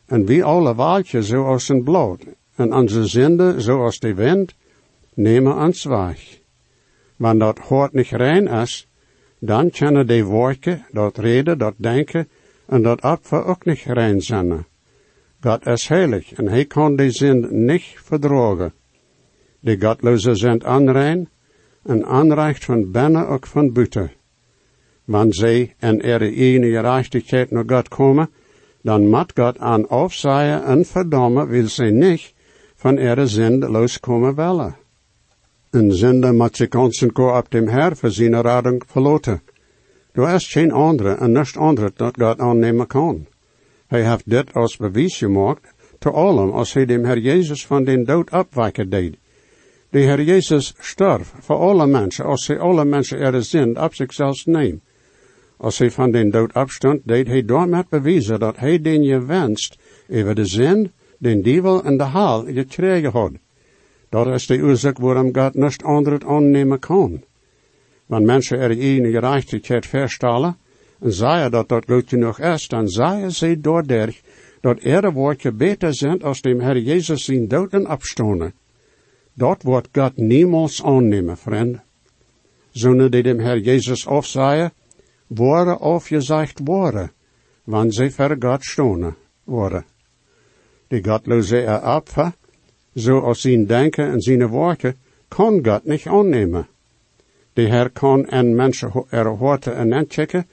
En 0.07 0.27
wie 0.27 0.45
alle 0.45 0.75
waaltjes 0.75 1.29
zo 1.29 1.45
als 1.45 1.69
een 1.69 1.83
bloed. 1.83 2.25
En 2.57 2.75
onze 2.75 3.07
zinde 3.07 3.63
zo 3.63 3.83
als 3.83 3.99
de 3.99 4.15
wind, 4.15 4.55
nemen 5.15 5.57
ons 5.57 5.85
weg. 5.85 6.39
Wanneer 7.17 7.47
dat 7.47 7.59
hoort 7.59 7.93
niet 7.93 8.09
rein 8.09 8.47
is, 8.47 8.89
dan 9.39 9.71
kunnen 9.71 10.07
de 10.07 10.27
werken, 10.27 10.87
dat 10.93 11.19
reden, 11.19 11.59
dat 11.59 11.75
denken 11.77 12.29
en 12.67 12.83
dat 12.83 13.03
opfer 13.03 13.45
ook 13.45 13.65
niet 13.65 13.83
rein 13.87 14.21
zijn. 14.21 14.67
God 15.43 15.67
is 15.67 15.89
heilig 15.89 16.33
en 16.33 16.49
hij 16.49 16.65
kan 16.65 16.97
de 16.97 17.11
zin 17.11 17.49
niet 17.51 17.85
verdragen. 17.97 18.73
De 19.61 19.81
godloze 19.81 20.35
zijn 20.35 20.67
onrein 20.67 21.29
en 21.83 22.07
aanrecht 22.07 22.65
van 22.65 22.91
binnen 22.91 23.29
ook 23.29 23.47
van 23.47 23.73
buiten. 23.73 24.13
Wanneer 25.05 25.35
zij 25.35 25.75
en 25.79 26.03
er 26.03 26.23
ene 26.23 26.71
gerechtigheid 26.71 27.51
naar 27.51 27.65
God 27.67 27.89
komen, 27.89 28.31
dan 28.83 29.09
moet 29.09 29.33
God 29.35 29.59
aan 29.59 29.89
afzaaien 29.89 30.65
en 30.65 30.85
verdammen 30.85 31.49
wil 31.49 31.69
zij 31.69 31.91
niet 31.91 32.35
van 32.77 32.99
er 32.99 33.29
zinde 33.29 33.69
loskomen 33.69 34.35
willen. 34.35 34.77
Een 35.71 35.93
zinde 35.93 36.33
moet 36.33 36.57
zich 36.57 36.69
concentreren 36.69 37.37
op 37.37 37.51
dem 37.51 37.69
Herr 37.69 37.97
voor 37.97 38.11
zijn 38.11 38.43
rading 38.43 38.83
verloten. 38.87 39.43
Er 40.13 40.35
is 40.35 40.53
geen 40.53 40.73
andere 40.73 41.15
en 41.15 41.33
niets 41.33 41.57
andere 41.57 41.93
dat 41.95 42.17
God 42.21 42.39
aannemen 42.39 42.87
kan. 42.87 43.27
Hij 43.91 44.09
heeft 44.09 44.31
dit 44.31 44.55
als 44.55 44.77
bewijs 44.77 45.19
gemaakt, 45.19 45.75
te 45.99 46.11
allem 46.11 46.51
als 46.51 46.73
hij 46.73 46.87
dem 46.87 47.05
Herr 47.05 47.19
Jezus 47.19 47.67
van 47.67 47.85
den 47.85 48.05
dood 48.05 48.31
opwekken 48.31 48.91
deed. 48.91 49.17
De 49.89 50.01
Herr 50.01 50.23
Jezus 50.23 50.75
stierf 50.79 51.33
voor 51.41 51.57
alle 51.57 51.87
mensen, 51.87 52.25
als 52.25 52.47
hij 52.47 52.59
alle 52.59 52.85
mensen 52.85 53.19
er 53.19 53.45
zin 53.45 53.81
op 53.81 53.95
zichzelf 53.95 54.47
neemt. 54.47 54.83
Als 55.57 55.79
hij 55.79 55.91
van 55.91 56.11
den 56.11 56.31
dood 56.31 56.53
opstond, 56.55 57.01
deed 57.05 57.27
hij 57.27 57.45
daarmee 57.45 57.83
bewijzen 57.89 58.39
dat 58.41 58.57
hij 58.57 58.81
den 58.81 59.03
je 59.03 59.25
wenst 59.25 59.79
over 60.11 60.35
de 60.35 60.45
zin, 60.45 60.91
den 61.19 61.43
dievel 61.43 61.85
en 61.85 61.97
de 61.97 62.05
haal 62.05 62.45
gekregen 62.45 63.11
had. 63.11 63.33
Dat 64.09 64.27
is 64.27 64.47
de 64.47 64.63
oorzaak 64.63 64.99
waarom 64.99 65.35
God 65.35 65.55
niet 65.55 65.83
anderen 65.83 66.25
aannemen 66.25 66.79
kan. 66.79 67.23
Wanneer 68.07 68.27
mensen 68.27 68.59
er 68.59 68.71
een 68.71 69.13
gerechtigheid 69.13 69.87
verstellen, 69.87 70.57
zeggen 71.01 71.51
dat 71.51 71.69
dat 71.69 71.85
goed 71.87 72.09
genoeg 72.09 72.39
is, 72.39 72.69
dan 72.69 72.89
zeggen 72.89 73.33
ze 73.33 73.61
doordat 73.61 74.21
dat 74.61 74.79
er 74.83 75.13
woordje 75.13 75.53
beter 75.53 75.95
zijn 75.95 76.23
als 76.23 76.41
dem 76.41 76.61
Herr 76.61 76.79
Jezus 76.79 77.25
zijn 77.25 77.49
dood 77.49 77.73
en 77.73 77.91
opstonen. 77.91 78.53
Dat 79.33 79.63
wordt 79.63 79.89
God 79.93 80.17
niemals 80.17 80.85
aannemen, 80.85 81.37
vriend. 81.37 81.79
Zonder 82.71 83.11
die 83.11 83.23
dem 83.23 83.39
Herr 83.39 83.59
Jezus 83.59 84.07
afzeggen, 84.07 84.73
worden 85.27 86.01
zegt 86.23 86.61
worden, 86.65 87.13
wanneer 87.65 87.93
ze 87.93 88.11
ver 88.11 88.37
God 88.39 88.65
stonen 88.65 89.17
worden. 89.45 89.85
Die 90.89 91.05
godloze 91.05 91.61
er 91.61 92.03
zo 92.15 92.33
zoals 92.95 93.41
zijn 93.41 93.67
denken 93.67 94.11
en 94.11 94.21
zijn 94.21 94.47
woorden, 94.47 94.97
kan 95.29 95.65
God 95.65 95.85
niet 95.85 96.07
aannemen. 96.07 96.67
De 97.53 97.69
Herr 97.69 97.91
kan 97.91 98.27
en 98.29 98.55
mensen 98.55 99.05
er 99.09 99.27
hoorten 99.27 99.77
en 99.77 99.93
entchecken, 99.93 100.47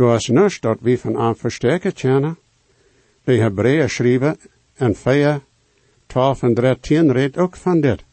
door 0.00 0.14
is 0.14 0.28
niets 0.28 0.60
dat 0.60 0.78
we 0.80 0.98
van 0.98 1.16
aan 1.16 1.36
versterken 1.36 1.92
kennen. 1.92 2.38
De 3.24 3.32
Hebreeën 3.32 3.90
schrijven 3.90 4.36
en 4.74 4.94
4, 4.94 5.40
12 6.06 6.42
en 6.42 6.54
13 6.54 7.12
redt 7.12 7.36
ook 7.36 7.56
van 7.56 7.80
dit. 7.80 8.04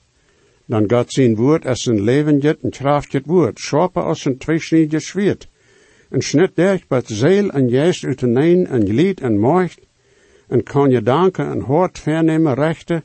Dan 0.65 0.83
God 0.91 1.11
zijn 1.11 1.35
woord 1.35 1.65
als 1.65 1.85
een 1.85 2.01
levend 2.01 2.43
en 2.43 2.69
krachtig 2.69 3.21
woord, 3.25 3.59
scherper 3.59 4.03
als 4.03 4.25
een 4.25 4.37
tweesnijdig 4.37 5.01
zwaard. 5.01 5.47
En 6.09 6.21
snit 6.21 6.55
derg 6.55 6.87
bij 6.87 7.01
zeel 7.05 7.49
en 7.49 7.69
geest 7.69 8.03
uit 8.03 8.19
de 8.19 8.27
een 8.27 8.67
en 8.67 8.83
lied 8.83 9.21
en 9.21 9.39
macht, 9.39 9.79
en 10.47 10.63
kan 10.63 10.89
je 10.89 11.01
danken 11.01 11.51
en 11.51 11.59
hoort 11.59 11.99
vernemen 11.99 12.53
rechten, 12.53 13.03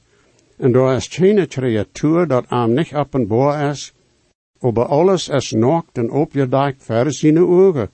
en 0.56 0.72
door 0.72 0.92
is 0.92 1.06
geen 1.06 1.48
creatuur 1.48 2.26
dat 2.26 2.44
aan 2.48 2.74
niet 2.74 2.94
op 2.94 3.14
en 3.14 3.26
boor 3.26 3.54
is, 3.54 3.92
over 4.58 4.84
alles 4.84 5.28
is 5.28 5.50
naakt 5.50 5.98
en 5.98 6.10
opgedekt 6.10 6.82
ver 6.84 7.12
zijn 7.12 7.38
ogen, 7.38 7.90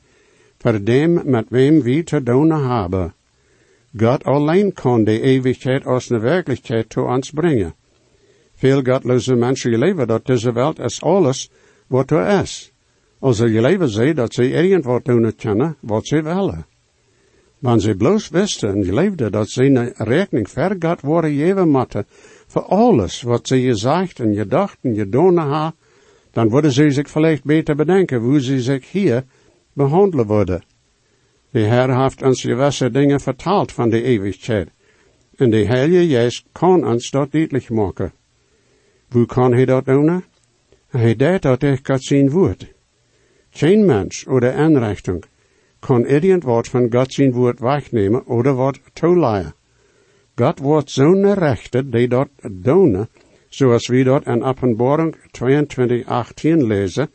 voor 0.59 0.85
dem 0.85 1.23
met 1.25 1.47
wem 1.49 1.83
wie 1.83 2.03
te 2.03 2.23
doen 2.23 2.51
hebben. 2.51 3.15
God 3.97 4.25
alleen 4.25 4.73
kan 4.73 5.05
de 5.05 5.21
eeuwigheid 5.21 5.87
als 5.87 6.11
een 6.11 6.21
werkelijkheid 6.21 6.89
toe 6.89 7.07
ons 7.07 7.31
brengen. 7.31 7.75
Veel 8.55 8.83
godloze 8.83 9.35
mensen 9.35 9.79
leven 9.79 10.07
dat 10.07 10.27
deze 10.27 10.53
wereld 10.53 10.79
is 10.79 11.03
alles 11.03 11.51
wat 11.87 12.11
er 12.11 12.41
is. 12.43 12.73
Als 13.19 13.39
je 13.39 13.61
leven 13.61 13.89
ze 13.89 14.13
dat 14.15 14.35
ze 14.35 14.51
irgendwat 14.51 15.05
doen 15.05 15.35
kunnen 15.37 15.77
wat 15.81 16.07
ze 16.07 16.23
willen. 16.23 16.67
Wanneer 17.59 17.83
ze 17.83 17.95
bloos 17.95 18.29
wisten 18.29 18.69
en 18.69 18.95
leefden 18.95 19.33
dat 19.33 19.49
ze 19.49 19.65
een 19.65 19.93
rekening 19.97 20.51
ver 20.51 20.77
God 20.79 21.01
worden 21.01 21.37
geven 21.37 21.69
moeten 21.69 22.07
voor 22.47 22.63
alles 22.63 23.23
wat 23.23 23.47
ze 23.47 23.61
gezegd 23.61 24.21
en 24.21 24.35
gedacht 24.35 24.79
en 24.83 24.95
gedaan 24.95 25.39
hebben, 25.39 25.75
dan 26.31 26.49
worden 26.49 26.73
ze 26.73 26.91
zich 26.91 27.11
vielleicht 27.11 27.45
beter 27.45 27.77
bedenken 27.77 28.21
hoe 28.21 28.41
ze 28.41 28.61
zich 28.61 28.91
hier 28.91 29.25
behandelen 29.79 30.27
worden. 30.27 30.63
De 31.51 31.61
Heer 31.61 31.91
heeft 32.03 32.23
ons 32.23 32.41
gewisse 32.41 32.91
dingen 32.91 33.21
vertaald 33.21 33.73
van 33.73 33.89
de 33.89 34.03
eeuwigheid. 34.03 34.69
En 35.37 35.51
de 35.51 35.65
Heilige 35.65 36.07
Geest 36.15 36.45
kan 36.53 36.87
ons 36.87 37.11
dat 37.11 37.33
duidelijk 37.33 37.71
maken. 37.71 38.13
Hoe 39.09 39.27
kan 39.27 39.53
hij 39.53 39.65
dat 39.65 39.85
doen? 39.85 40.25
Hij 40.89 41.17
deed 41.17 41.43
dat 41.43 41.63
ik 41.63 41.87
God 41.87 42.03
zien 42.03 42.31
woord. 42.31 42.73
Geen 43.51 43.85
mens 43.85 44.27
oder 44.27 44.55
inrichting 44.55 45.25
kan 45.79 46.07
irgendwas 46.07 46.69
van 46.69 46.91
God 46.91 47.13
zijn 47.13 47.33
woord 47.33 47.61
wegnemen 47.61 48.27
oder 48.27 48.55
wat 48.55 48.81
toeleien. 48.93 49.55
God 50.35 50.59
wordt 50.59 50.91
zo'n 50.91 51.35
rechter 51.35 51.91
die 51.91 52.09
dat 52.09 52.29
doen, 52.51 53.09
zoals 53.49 53.89
we 53.89 54.03
dat 54.03 54.27
in 54.27 54.43
Openbaring 54.43 55.17
22, 55.31 56.07
18 56.07 56.67
lezen, 56.67 57.11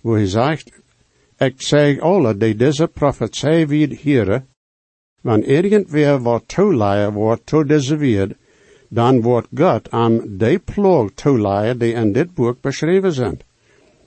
wo 0.00 0.14
hij 0.14 0.26
zegt, 0.26 0.77
ik 1.38 1.62
zeg 1.62 2.00
alle 2.00 2.36
die 2.36 2.54
deze 2.54 2.86
profetie 2.86 3.66
weer 3.66 3.88
hieren, 3.88 4.46
wanneer 5.20 5.64
irgendwer 5.64 6.22
wat 6.22 6.42
toeleien 6.46 7.12
wordt 7.12 7.46
tot 7.46 7.68
deze 7.68 7.96
wereld, 7.96 8.34
dan 8.88 9.20
wordt 9.20 9.48
God 9.54 9.90
aan 9.90 10.22
de 10.26 10.60
ploeg 10.64 11.10
toeleien 11.14 11.78
die 11.78 11.92
in 11.92 12.12
dit 12.12 12.34
boek 12.34 12.60
beschreven 12.60 13.12
zijn. 13.12 13.38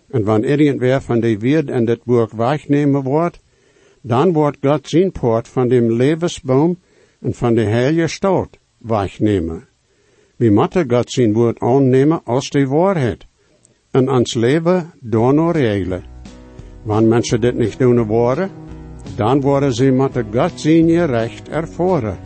En 0.10 0.24
wanneer 0.24 0.60
irgendwer 0.60 1.02
van 1.02 1.20
die 1.20 1.40
wereld 1.40 1.70
in 1.70 1.86
dit 1.86 2.04
boek 2.04 2.32
wegnemen 2.32 3.04
wordt, 3.04 3.40
dan 4.02 4.34
wordt 4.34 4.58
God 4.62 4.90
zijn 4.90 5.12
poort 5.12 5.48
van 5.48 5.68
dem 5.68 5.92
levensboom 5.92 6.80
en 7.20 7.34
van 7.34 7.54
de 7.54 7.64
heilige 7.64 8.08
stad 8.08 8.58
wegnemen. 8.78 9.68
We 10.36 10.50
moeten 10.50 10.92
God 10.92 11.12
zijn 11.12 11.34
woord 11.34 11.60
aannemen 11.60 12.22
als 12.24 12.50
de 12.50 12.68
waarheid. 12.68 13.26
En 13.92 14.10
ons 14.10 14.34
leven 14.34 14.94
door 15.00 15.52
regelen. 15.52 16.21
Wanneer 16.84 17.10
mensen 17.10 17.42
dit 17.42 17.58
niet 17.58 17.80
doen 17.80 18.04
worden, 18.06 18.50
dan 19.16 19.42
worden 19.42 19.74
ze 19.74 19.92
met 19.92 20.24
God 20.36 20.52
zijn 20.56 20.88
je 20.88 21.04
recht 21.04 21.50
ervoren. 21.50 22.18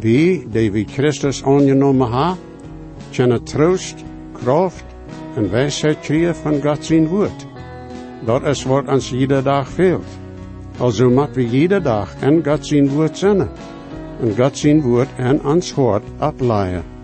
Wie, 0.00 0.46
die 0.50 0.72
wie 0.72 0.86
Christus 0.88 1.44
aangenomen 1.44 2.08
ha, 2.08 2.36
kunnen 3.10 3.44
troost, 3.44 4.04
kracht 4.32 4.84
en 5.36 5.50
wijsheid 5.50 6.00
krijgen 6.00 6.36
van 6.36 6.62
God 6.62 6.84
zijn 6.84 7.06
woord. 7.06 7.46
Dat 8.24 8.42
is 8.42 8.64
wat 8.64 8.88
ons 8.88 9.12
iedere 9.12 9.42
dag 9.42 9.68
veelt. 9.68 10.06
Also 10.78 11.10
moeten 11.10 11.34
we 11.34 11.48
iedere 11.48 11.80
dag 11.80 12.14
en 12.20 12.44
God 12.44 12.66
zijn 12.66 12.88
woord 12.88 13.18
zinnen. 13.18 13.48
En 14.20 14.36
God 14.36 14.58
zijn 14.58 14.80
woord 14.80 15.08
en 15.16 15.44
ons 15.44 15.72
hart 15.72 16.04
afleiden. 16.18 16.97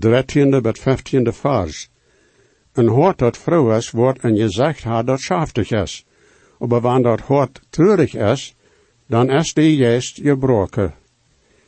Dertiende 0.00 0.60
bet 0.60 0.78
vijftiende 0.78 1.32
vers. 1.32 1.90
Een 2.72 2.88
hoort 2.88 3.18
dat 3.18 3.38
vrouw 3.38 3.76
is, 3.76 3.90
wordt 3.90 4.24
een 4.24 4.36
gezegd 4.36 4.82
haar 4.82 5.04
dat 5.04 5.20
schaftig 5.20 5.70
is. 5.70 6.04
Maar 6.58 6.80
wanneer 6.80 7.02
dat 7.02 7.20
hoort 7.20 7.60
treurig 7.70 8.14
is, 8.14 8.54
dan 9.06 9.30
is 9.30 9.54
die 9.54 9.76
juist 9.76 10.20
gebroken. 10.22 10.94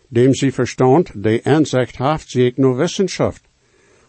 Dem 0.08 0.34
sie 0.34 0.52
verstand, 0.52 1.10
de 1.14 1.40
inzicht 1.40 1.96
haft 1.96 2.30
zich 2.30 2.56
no 2.56 2.76
wissenschaft. 2.76 3.42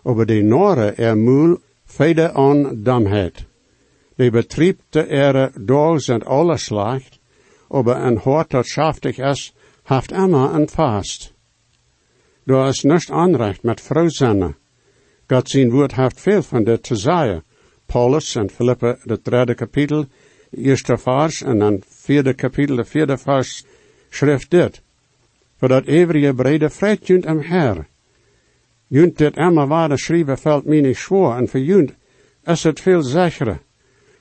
Aber 0.04 0.26
die 0.26 0.44
Nore 0.44 0.92
er 0.98 1.18
moel 1.18 1.58
fede 1.86 2.32
an 2.32 2.84
damheid. 2.84 3.46
De 4.16 4.30
betrieb 4.30 4.80
de 4.90 5.08
ere 5.10 5.52
dogs 5.56 6.08
en 6.08 6.24
alles 6.24 6.64
slecht, 6.64 7.20
aber 7.70 7.96
een 7.96 8.18
hoort 8.18 8.50
dat 8.50 8.66
schaftig 8.66 9.18
is, 9.18 9.54
haft 9.84 10.12
immer 10.12 10.54
een 10.54 10.70
vast. 10.70 11.33
Du 12.46 12.68
is 12.68 12.84
nicht 12.84 13.10
anrecht 13.10 13.64
met 13.64 13.82
vrouw 13.82 14.10
zijn. 14.10 14.56
God 15.28 15.50
zijn 15.50 15.70
woord 15.70 15.94
veel 16.16 16.42
van 16.42 16.64
dit 16.64 16.84
te 16.84 16.96
zeggen. 16.96 17.44
Paulus 17.86 18.36
en 18.36 18.50
Philippe, 18.50 18.98
de 19.04 19.20
derde 19.22 19.56
kapitel, 19.56 20.06
eerste 20.50 20.98
vers, 20.98 21.42
en 21.42 21.60
dan 21.60 21.82
vierde 21.88 22.34
kapitel, 22.34 22.76
de 22.76 22.86
vierde 22.86 23.18
vers, 23.18 23.64
schrift 24.10 24.50
dit. 24.50 24.82
Voor 25.58 25.68
dat 25.68 25.86
eeuwige 25.86 26.34
brede 26.34 26.70
vrede 26.70 27.06
junt 27.06 27.26
am 27.26 27.40
Herr. 27.40 27.88
Junt 28.88 29.18
dit 29.18 29.38
immer 29.38 29.68
waarde 29.68 29.98
schrijven 29.98 30.38
valt 30.38 30.66
mij 30.66 30.82
niet 30.82 30.98
schwoor, 30.98 31.36
en 31.36 31.48
voor 31.48 31.60
junt 31.60 31.94
is 32.44 32.64
het 32.64 32.80
veel 32.80 33.02
zekerder. 33.02 33.60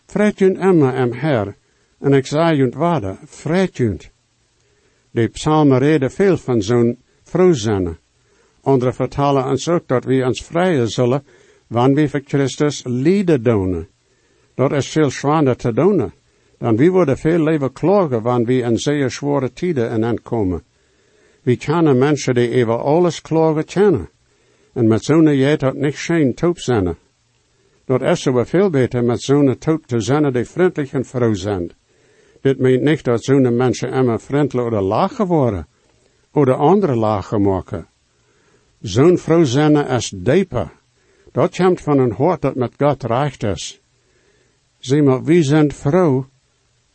Vrede 0.06 0.36
junt 0.36 0.58
immer 0.58 0.94
am 0.94 1.12
Herr, 1.12 1.56
en 2.00 2.12
ik 2.12 2.26
zei 2.26 2.56
junt 2.56 2.74
waarde, 2.74 3.16
junt. 3.72 4.10
De 5.10 5.28
psalmen 5.28 5.78
reden 5.78 6.10
veel 6.10 6.36
van 6.36 6.62
zo'n 6.62 6.98
vrouw 7.22 7.52
Andere 8.62 8.92
vertalen 8.92 9.44
ons 9.44 9.68
ook 9.68 9.88
dat 9.88 10.04
we 10.04 10.24
ons 10.24 10.44
vrije 10.44 10.86
zullen, 10.86 11.24
wanneer 11.66 11.94
we 11.94 12.08
voor 12.08 12.22
Christus 12.24 12.82
lieden 12.84 13.42
doen. 13.42 13.86
Dat 14.54 14.72
is 14.72 14.88
veel 14.88 15.10
zwaarder 15.10 15.56
te 15.56 15.72
doen. 15.72 16.12
Dan 16.58 16.76
we 16.76 16.88
worden 16.90 17.18
veel 17.18 17.42
leven 17.42 17.72
klagen 17.72 18.22
wanneer 18.22 18.46
we 18.46 18.68
in 18.68 18.78
zeer 18.78 19.10
zware 19.10 19.52
tijden 19.52 19.90
in 19.90 20.04
aankomen. 20.04 20.62
We 21.42 21.56
kennen 21.56 21.98
mensen 21.98 22.34
die 22.34 22.50
even 22.50 22.82
alles 22.82 23.20
klagen 23.20 23.64
kennen. 23.64 24.08
En 24.72 24.86
met 24.86 25.04
zo'n 25.04 25.36
jet 25.36 25.60
dat 25.60 25.74
niet 25.74 25.96
geen 25.96 26.34
toop 26.34 26.58
zijn. 26.58 26.96
Dat 27.84 28.02
is 28.02 28.28
veel 28.32 28.70
beter 28.70 29.04
met 29.04 29.22
zo'n 29.22 29.58
toop 29.58 29.86
te 29.86 30.00
zijn 30.00 30.32
die 30.32 30.44
vriendelijk 30.44 30.92
en 30.92 31.04
vrouw 31.04 31.34
zijn. 31.34 31.70
Dit 32.40 32.58
meent 32.58 32.82
niet 32.82 33.04
dat 33.04 33.24
zo'n 33.24 33.56
mensen 33.56 33.92
immer 33.92 34.20
vriendelijk 34.20 34.66
oder 34.66 34.82
lachen 34.82 35.26
worden. 35.26 35.66
Oder 36.32 36.54
andere 36.54 36.96
lachen 36.96 37.42
maken. 37.42 37.86
Zo'n 38.82 39.18
vrouw 39.18 39.44
zijn 39.44 39.76
is 39.76 40.12
dieper. 40.14 40.72
Dat 41.32 41.56
komt 41.56 41.80
van 41.80 41.98
een 41.98 42.12
hart 42.12 42.42
dat 42.42 42.54
met 42.54 42.74
God 42.78 43.02
recht 43.02 43.42
is. 43.42 43.80
Zie 44.78 45.02
maar, 45.02 45.22
wie 45.24 45.42
zijn 45.42 45.72
vrouw 45.72 46.26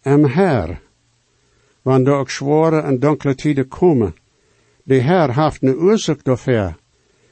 en 0.02 0.30
Herr. 0.30 0.82
Wanneer 1.82 2.14
ook 2.14 2.30
zware 2.30 2.82
en 2.82 3.00
donkere 3.00 3.36
tijden 3.36 3.68
komen, 3.68 4.16
de 4.84 5.00
Herr 5.00 5.44
heeft 5.44 5.64
een 5.64 5.76
oorzaak 5.76 6.24
daarvoor, 6.24 6.76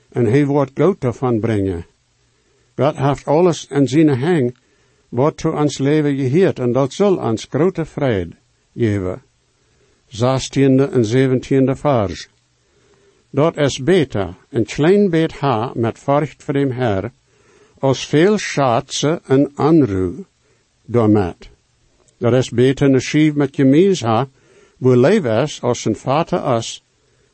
en 0.10 0.26
hij 0.26 0.46
wordt 0.46 0.72
goud 0.74 1.02
daarvan 1.02 1.40
brengen. 1.40 1.86
God 2.76 2.96
heeft 2.96 3.26
alles 3.26 3.68
in 3.68 3.88
zijn 3.88 4.20
hang, 4.20 4.58
wat 5.10 5.38
to 5.38 5.52
ons 5.52 5.78
leven 5.78 6.16
geheert, 6.16 6.60
en 6.60 6.72
dat 6.72 6.94
zal 6.94 7.18
ons 7.18 7.48
grote 7.50 7.86
vrede 7.86 8.36
geven. 8.76 9.22
Zestiende 10.06 10.86
en 10.86 11.06
zeventiende 11.06 11.76
vers. 11.76 12.30
Dat 13.36 13.58
is 13.58 13.84
beter, 13.84 14.36
een 14.50 14.66
klein 14.66 15.10
beet 15.10 15.34
haar 15.34 15.72
met 15.74 15.98
furcht 16.00 16.44
voor 16.44 16.54
dem 16.54 16.72
Herr, 16.72 17.12
als 17.80 18.06
veel 18.06 18.38
schatsen 18.38 19.20
en 19.26 19.52
anru 19.56 20.26
met. 20.86 21.50
Dat 22.18 22.34
is 22.34 22.50
beter 22.50 22.94
een 22.94 23.02
schief 23.02 23.34
met 23.34 23.56
gemies 23.56 24.02
haar, 24.02 24.28
wo 24.78 24.96
leven 24.96 25.42
is 25.42 25.62
als 25.62 25.86
een 25.86 25.96
vader 25.96 26.58
is, 26.58 26.84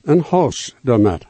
een 0.03 0.21
huis 0.21 0.75
met. 0.83 1.25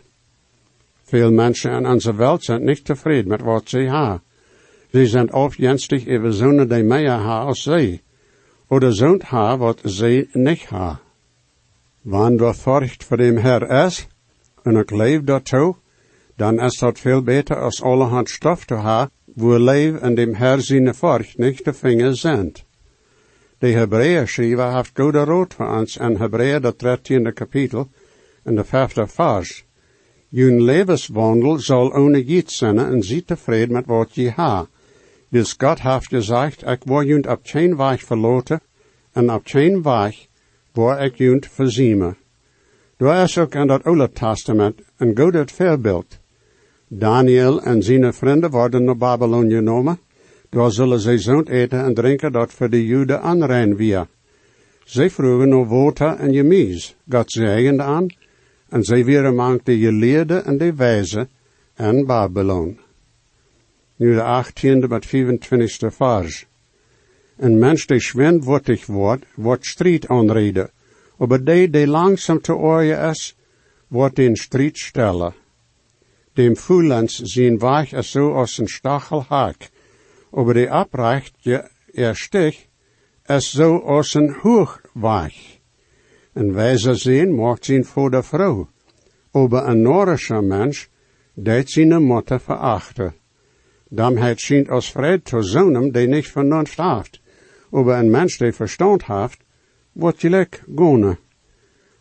Veel 1.03 1.31
mensen 1.31 1.71
in 1.71 1.87
onze 1.87 2.15
wereld 2.15 2.43
zijn 2.43 2.63
niet 2.63 2.85
tevreden 2.85 3.27
met 3.27 3.41
wat 3.41 3.69
ze 3.69 3.77
hebben. 3.77 4.21
Ze 4.91 5.07
zijn 5.07 5.31
afjenstig 5.31 6.07
over 6.07 6.33
zonen 6.33 6.69
die 6.69 6.83
meer 6.83 7.09
hebben 7.09 7.45
als 7.45 7.61
zij, 7.61 8.01
oder 8.67 8.93
zo'n 8.93 9.21
haar 9.25 9.57
wat 9.57 9.79
zij 9.83 10.27
niet 10.31 10.69
hebben. 10.69 10.99
Wanneer 12.01 12.53
furcht 12.53 13.03
voor 13.03 13.17
dem 13.17 13.37
Herr 13.37 13.85
is, 13.85 14.07
en 14.63 14.75
ik 14.75 14.91
leef 14.91 15.21
daartoe, 15.21 15.75
dan 16.35 16.59
is 16.59 16.77
dat 16.77 16.99
veel 16.99 17.21
beter 17.21 17.59
als 17.59 17.81
allerhand 17.81 18.29
stof 18.29 18.65
te 18.65 18.75
hebben, 18.75 19.11
wo 19.35 19.59
leef 19.59 19.95
en 19.95 20.15
dem 20.15 20.33
Herr 20.33 20.59
furcht 20.93 21.37
niet 21.37 21.63
te 21.63 21.73
vinger 21.73 22.15
zijn. 22.15 22.53
De 23.57 23.67
Hebreeën 23.67 24.27
schrijver 24.27 24.75
heeft 24.75 24.91
goede 24.93 25.23
rood 25.23 25.53
voor 25.53 25.77
ons 25.77 25.97
in 25.97 26.15
Hebreeën 26.15 26.61
dat 26.61 26.83
13e 26.83 27.33
kapitel 27.33 27.89
en 28.43 28.55
de 28.55 28.63
vijfde 28.63 29.07
vers. 29.07 29.65
Jun 30.29 30.61
levenswandel 30.61 31.59
zal 31.59 31.89
ohne 31.89 32.23
iets 32.23 32.57
zijn 32.57 32.79
en 32.79 33.03
zie 33.03 33.23
tevreden 33.23 33.71
met 33.71 33.85
wat 33.85 34.15
je 34.15 34.31
ha. 34.31 34.67
Dus 35.29 35.55
God 35.57 35.81
heeft 35.81 36.07
gezegd, 36.07 36.67
ik 36.67 36.81
word 36.85 37.07
junt 37.07 37.27
op 37.27 37.39
geen 37.43 37.75
weg 37.75 38.03
verloten 38.03 38.61
en 39.11 39.31
op 39.31 39.41
geen 39.43 39.81
weg 39.81 40.27
word 40.73 41.01
ik 41.01 41.15
junt 41.15 41.47
verziemen. 41.47 42.17
Daar 43.01 43.23
is 43.23 43.37
ook 43.37 43.55
in 43.55 43.67
dat 43.67 43.83
Oude 43.83 44.11
Testament 44.11 44.81
een 44.97 45.17
goede 45.17 45.47
voorbeeld. 45.53 46.19
Daniel 46.87 47.61
en 47.61 47.83
zijn 47.83 48.13
vrienden 48.13 48.49
worden 48.49 48.83
naar 48.83 48.97
Babylon 48.97 49.49
genomen. 49.49 49.99
Daar 50.49 50.71
zullen 50.71 50.99
zij 50.99 51.17
zo'n 51.17 51.47
eten 51.47 51.83
en 51.83 51.93
drinken 51.93 52.31
dat 52.31 52.53
voor 52.53 52.69
de 52.69 52.85
Joden 52.85 53.21
aanrein 53.21 53.75
weer. 53.75 54.07
Zij 54.83 55.09
vroegen 55.09 55.49
naar 55.49 55.67
water 55.67 56.15
en 56.15 56.31
jemies. 56.31 56.95
God 57.09 57.31
zegende 57.31 57.83
aan. 57.83 58.07
En 58.69 58.83
zij 58.83 59.05
weer 59.05 59.33
mank 59.33 59.65
de 59.65 59.77
geleerden 59.77 60.45
en 60.45 60.57
de 60.57 60.75
wijze 60.75 61.27
en 61.73 62.05
Babylon. 62.05 62.79
Nu 63.95 64.13
de 64.13 64.23
achttiende 64.23 64.87
met 64.87 65.07
25e 65.07 65.87
vers. 65.87 66.45
Een 67.37 67.59
mens 67.59 67.85
die 67.85 67.99
schwindwortig 67.99 68.85
wordt, 68.85 69.25
wordt 69.35 69.65
strijd 69.65 70.07
aanreden 70.07 70.69
aber 71.21 71.37
die, 71.45 71.69
die 71.69 71.85
langzaam 71.85 72.39
te 72.41 72.53
oorje 72.55 72.95
is, 73.11 73.35
wordt 73.87 74.19
in 74.19 74.35
strijd 74.35 74.77
stellen. 74.77 75.33
Dem 76.33 76.55
Fulans 76.55 77.19
zijn 77.21 77.59
weich 77.59 77.93
is 77.93 78.11
zo 78.11 78.33
als 78.33 78.57
een 78.57 78.67
stachelhaak, 78.67 79.69
aber 80.31 80.53
die 80.53 80.71
abreicht 80.71 81.33
je 81.39 81.69
er 81.93 82.15
stich, 82.15 82.67
is 83.25 83.51
zo 83.51 83.77
als 83.77 84.13
een 84.13 84.33
hoogweich. 84.41 85.59
Een 86.33 86.53
wijze 86.53 86.95
zin 86.95 87.35
maakt 87.35 87.65
zijn 87.65 87.85
voor 87.85 88.11
de 88.11 88.23
vrouw, 88.23 88.69
aber 89.31 89.67
een 89.67 89.81
norischer 89.81 90.43
mens 90.43 90.89
deed 91.33 91.69
zijn 91.69 92.03
moeder 92.03 92.39
verachten. 92.39 93.13
Damheid 93.89 94.39
schijnt 94.39 94.69
als 94.69 94.91
vrede 94.91 95.21
te 95.21 95.41
zonen 95.41 95.91
die 95.91 96.07
niet 96.07 96.27
vernunft 96.27 96.77
heeft, 96.77 97.21
aber 97.71 97.95
een 97.95 98.09
mens 98.09 98.37
die 98.37 98.53
verstand 98.53 99.05
heeft, 99.05 99.43
wat 99.91 100.21
je 100.21 100.29
lek 100.29 100.63
gone. 100.75 101.17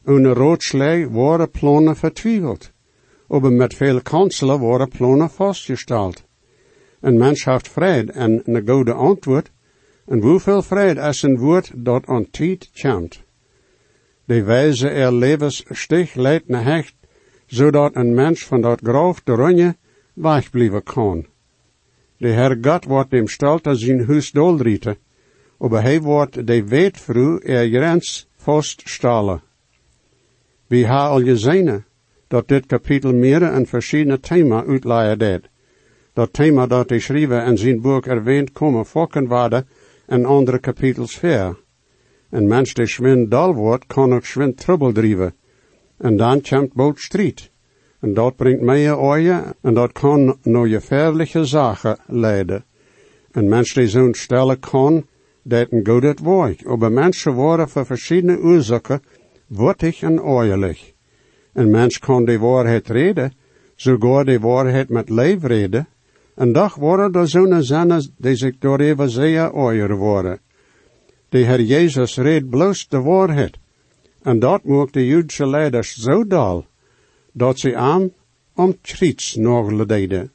Een 0.05 0.33
roodslij 0.33 1.09
worden 1.09 1.51
plannen 1.51 1.97
vertwijfeld, 1.97 2.73
aber 3.29 3.53
met 3.53 3.75
veel 3.75 4.03
kanselen 4.03 4.59
worden 4.59 4.89
plannen 4.89 5.31
vastgesteld. 5.31 6.25
Een 7.01 7.19
mens 7.19 7.45
heeft 7.45 7.69
vrede 7.69 8.13
en 8.13 8.43
een 8.45 8.69
goede 8.69 8.93
antwoord, 8.93 9.51
en 10.07 10.21
hoeveel 10.21 10.63
vrede 10.63 11.01
is 11.01 11.23
een 11.23 11.39
woord 11.39 11.73
dat 11.75 12.07
aan 12.07 12.31
tijd 12.31 12.71
komt. 12.81 13.23
De 14.25 14.43
wijze 14.43 14.89
er 14.89 15.13
levens 15.13 15.65
stich 15.69 16.15
leidt 16.15 16.49
naar 16.49 16.65
hecht, 16.65 16.95
zodat 17.47 17.97
een 17.97 18.15
mens 18.15 18.45
van 18.45 18.61
dat 18.61 18.81
grof 18.83 19.21
de 19.25 19.33
ronje 19.33 19.77
wegblijven 20.15 20.83
kan. 20.83 21.27
De 22.17 22.29
Herr 22.29 22.59
God 22.61 22.85
wordt 22.85 23.11
dem 23.11 23.29
stelter 23.29 23.77
zijn 23.77 24.07
huis 24.07 24.31
dolrieten, 24.31 24.99
aber 25.61 25.83
hij 25.83 26.01
wordt 26.01 26.47
de 26.47 26.65
weetvrouw 26.65 27.39
er 27.39 27.69
grens 27.69 28.29
vaststellen. 28.37 29.43
We 30.67 30.77
hebben 30.77 30.97
al 30.97 31.23
gezien 31.23 31.85
dat 32.29 32.49
dit 32.49 32.67
kapitel 32.67 33.15
meer 33.15 33.43
en 33.43 33.67
verschillende 33.67 34.21
thema 34.21 34.65
uitleiden 34.67 35.19
deed. 35.19 35.49
Dat 36.13 36.33
thema 36.33 36.67
dat 36.67 36.89
de 36.89 37.01
schrijver 37.01 37.47
in 37.47 37.59
zijn 37.59 37.81
boek 37.81 38.07
erwähnt 38.07 38.53
komen 38.53 38.87
fokken 38.87 39.27
waarde 39.27 39.65
en 40.07 40.25
andere 40.25 40.59
kapitels 40.59 41.19
ver. 41.19 41.57
Een 42.31 42.47
mens 42.47 42.75
die 42.75 42.87
schwind 42.87 43.31
dal 43.31 43.55
wordt, 43.55 43.87
kan 43.87 44.15
ook 44.15 44.25
schwind 44.25 44.57
trubbel 44.57 44.93
drijven. 44.93 45.35
En 45.99 46.17
dan 46.17 46.41
komt 46.41 46.73
boot 46.73 46.99
strijd. 46.99 47.51
En 48.01 48.15
dat 48.15 48.37
brengt 48.37 48.61
meer 48.63 48.99
oorje 48.99 49.55
en 49.63 49.75
dat 49.75 49.93
kan 49.93 50.39
naar 50.43 50.69
gefährliche 50.69 51.41
zaken 51.45 51.99
leiden. 52.07 52.65
Een 53.33 53.49
mens 53.49 53.75
die 53.75 53.89
zo'n 53.89 54.15
stellen 54.15 54.59
kan, 54.59 55.05
goed 55.85 56.03
het 56.03 56.19
woord. 56.19 56.67
Aber 56.67 56.93
mensen 56.93 57.33
worden 57.33 57.69
voor 57.69 57.87
verschillende 57.87 58.43
oorzaken 58.43 59.03
wottig 59.47 60.03
en 60.03 60.23
oorlijk. 60.23 60.95
Een 61.53 61.71
mens 61.71 61.99
kan 61.99 62.25
de 62.25 62.39
waarheid 62.39 62.89
reden, 62.89 63.33
sogar 63.77 64.25
de 64.25 64.39
waarheid 64.39 64.89
met 64.89 65.09
lijf 65.09 65.43
reden, 65.43 65.89
en 66.35 66.53
doch 66.53 66.75
worden 66.75 67.13
er 67.13 67.29
zo'n 67.29 67.63
zinnen 67.63 68.15
die 68.19 68.35
zich 68.35 68.59
door 68.59 68.81
even 68.81 69.11
zeer 69.11 69.53
ooier 69.53 69.97
worden. 69.97 70.41
De 71.29 71.39
Heer 71.39 71.61
Jezus 71.61 72.17
reed 72.17 72.51
bloos 72.51 72.89
de 72.89 73.01
waarheid, 73.01 73.59
en 74.23 74.39
dat 74.39 74.65
maakt 74.65 74.93
de 74.93 75.07
Joodse 75.07 75.47
leiders 75.47 75.95
zo 75.95 76.27
dal, 76.27 76.67
dat 77.33 77.59
ze 77.59 77.77
aan 77.77 78.13
om 78.55 78.77
triets 78.81 79.35
nog 79.35 79.87
deden. 79.87 80.33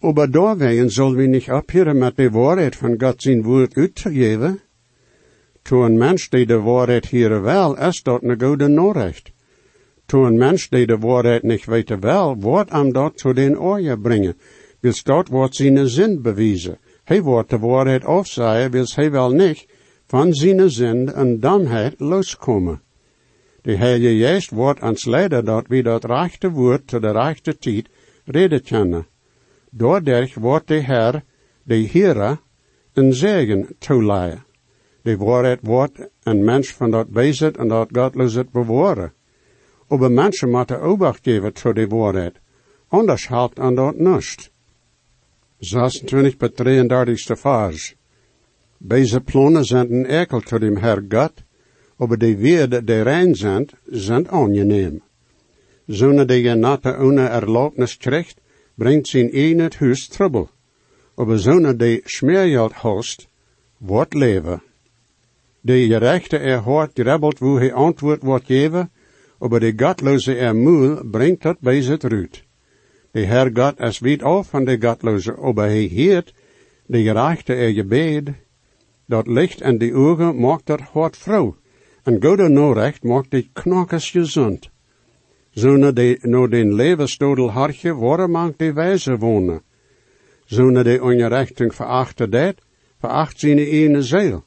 Aber 0.00 0.30
daarwegen 0.30 0.90
zullen 0.90 1.16
we 1.16 1.26
niet 1.26 1.50
ophouden 1.50 1.98
met 1.98 2.16
de 2.16 2.30
waarheid 2.30 2.76
van 2.76 2.94
God 2.98 3.22
zijn 3.22 3.42
woord 3.42 3.76
uit 3.76 3.94
te 3.94 4.12
geven. 4.12 4.60
To 5.62 5.84
een 5.84 5.98
mens 5.98 6.28
die 6.28 6.46
de 6.46 6.60
waarheid 6.60 7.06
hier 7.06 7.42
wel, 7.42 7.78
is 7.78 8.02
dat 8.02 8.22
een 8.22 8.40
goede 8.42 8.68
Norrecht. 8.68 9.32
To 10.06 10.24
een 10.26 10.38
mens 10.38 10.68
die 10.68 10.86
de 10.86 10.98
waarheid 10.98 11.42
niet 11.42 11.64
weet 11.64 11.98
wel, 12.00 12.36
wordt 12.36 12.70
hem 12.70 12.92
dat 12.92 13.16
tot 13.16 13.36
den 13.36 13.60
oor 13.60 13.98
brengen. 13.98 14.36
Wils 14.80 15.02
dat 15.02 15.28
wordt 15.28 15.54
zijn 15.54 15.88
zin 15.88 16.22
bewijzen. 16.22 16.78
Hij 17.04 17.22
wordt 17.22 17.50
de 17.50 17.58
waarheid 17.58 18.04
afzaaien, 18.04 18.70
wils 18.70 18.94
hij 18.94 19.10
wel 19.10 19.30
niet 19.30 19.66
van 20.06 20.34
zijn 20.34 20.70
zin 20.70 21.12
en 21.12 21.40
domheid 21.40 21.94
loskomen. 21.98 22.82
De 23.62 23.76
Heilige 23.76 24.26
Geest 24.26 24.50
wordt 24.50 24.82
ons 24.82 25.04
leiden 25.04 25.44
dat 25.44 25.64
we 25.68 25.82
dat 25.82 26.04
rechte 26.04 26.50
woord 26.50 26.86
te 26.86 27.00
de 27.00 27.10
rechte 27.10 27.58
tijd 27.58 27.88
reden 28.24 28.62
kennen. 28.62 29.06
Doordat 29.70 30.34
wordt 30.34 30.68
de 30.68 30.74
Heer, 30.74 31.22
de 31.62 31.88
Heere, 31.92 32.38
een 32.92 33.14
zegen 33.14 33.76
toeleien. 33.78 34.44
De 35.02 35.16
waarheid 35.16 35.58
wordt 35.62 36.08
een 36.22 36.44
mens 36.44 36.72
van 36.74 36.90
dat 36.90 37.08
bezit 37.10 37.56
en 37.56 37.68
dat 37.68 37.88
godloos 37.92 38.34
het 38.34 38.50
bewaren. 38.50 39.12
Aber 39.88 40.10
mensen 40.10 40.50
moeten 40.50 40.82
obacht 40.82 41.20
geven 41.22 41.52
tot 41.52 41.74
de 41.74 41.86
waarheid. 41.86 42.40
Anders 42.88 43.28
helpt 43.28 43.58
aan 43.58 43.74
dat 43.74 43.98
niets. 43.98 44.50
26 45.58 46.36
bij 46.36 46.48
33 46.48 47.38
vers. 47.38 47.96
Deze 48.78 49.20
plannen 49.20 49.64
zijn 49.64 49.92
een 49.92 50.06
ekel 50.06 50.40
tot 50.40 50.60
dem 50.60 50.76
Herr 50.76 51.04
God, 51.08 51.32
aber 51.96 52.18
die 52.18 52.36
Werde, 52.36 52.84
die 52.84 53.02
rein 53.02 53.34
sind, 53.34 53.74
sind 53.90 54.28
angenehm. 54.28 55.00
Zonder 55.86 56.26
die 56.26 56.42
je 56.42 56.54
natte 56.54 56.96
ohne 56.98 57.26
Erlaubnis 57.28 57.96
krijgt, 57.96 58.40
brengt 58.80 59.08
zijn 59.08 59.60
het 59.60 59.76
huis 59.76 60.08
trouble. 60.08 60.48
Aber 61.14 61.38
zonder 61.38 61.78
die 61.78 62.00
schmeergeld 62.04 62.72
host, 62.72 63.28
wordt 63.78 64.14
leven. 64.14 64.62
De 65.60 65.86
gerechte 65.86 66.38
er 66.38 66.58
hoort 66.58 66.94
drebbelt 66.94 67.38
wo 67.38 67.58
hij 67.58 67.72
antwoord 67.72 68.22
wordt 68.22 68.46
geven, 68.46 68.90
aber 69.38 69.60
de 69.60 69.72
godloze 69.76 70.34
er 70.34 70.56
moel 70.56 71.04
brengt 71.04 71.42
dat 71.42 71.60
bij 71.60 71.82
zit 71.82 72.04
ruut. 72.04 72.44
De 73.12 73.24
Herr 73.24 73.50
God 73.52 73.80
is 73.80 73.98
weet 73.98 74.22
af 74.22 74.48
van 74.48 74.64
de 74.64 74.76
godloze, 74.80 75.36
aber 75.36 75.64
hij 75.64 75.84
heert 75.84 76.34
de 76.86 77.02
gerechte 77.02 77.54
er 77.54 77.72
gebed, 77.72 78.28
dat 79.06 79.26
licht 79.26 79.60
en 79.60 79.78
de 79.78 79.94
ogen 79.94 80.40
maakt 80.40 80.66
dat 80.66 80.80
hart 80.80 81.16
vrouw, 81.16 81.56
en 82.02 82.22
goede 82.22 82.48
norecht 82.48 83.02
maakt 83.02 83.30
die 83.30 83.50
knokkers 83.52 84.10
gezond. 84.10 84.70
Zonder 85.50 85.94
de 85.94 86.18
no 86.22 86.48
den 86.48 86.74
levensdodel 86.74 87.50
hartje 87.50 87.94
worden 87.94 88.54
de 88.56 88.72
wijze 88.72 89.16
wonen. 89.16 89.62
Zonder 90.44 90.84
de 90.84 91.02
ongerechting 91.02 91.74
verachte 91.74 92.28
dat, 92.28 92.54
veracht 92.98 93.40
zijn 93.40 93.58
ene 93.58 94.02
ziel. 94.02 94.44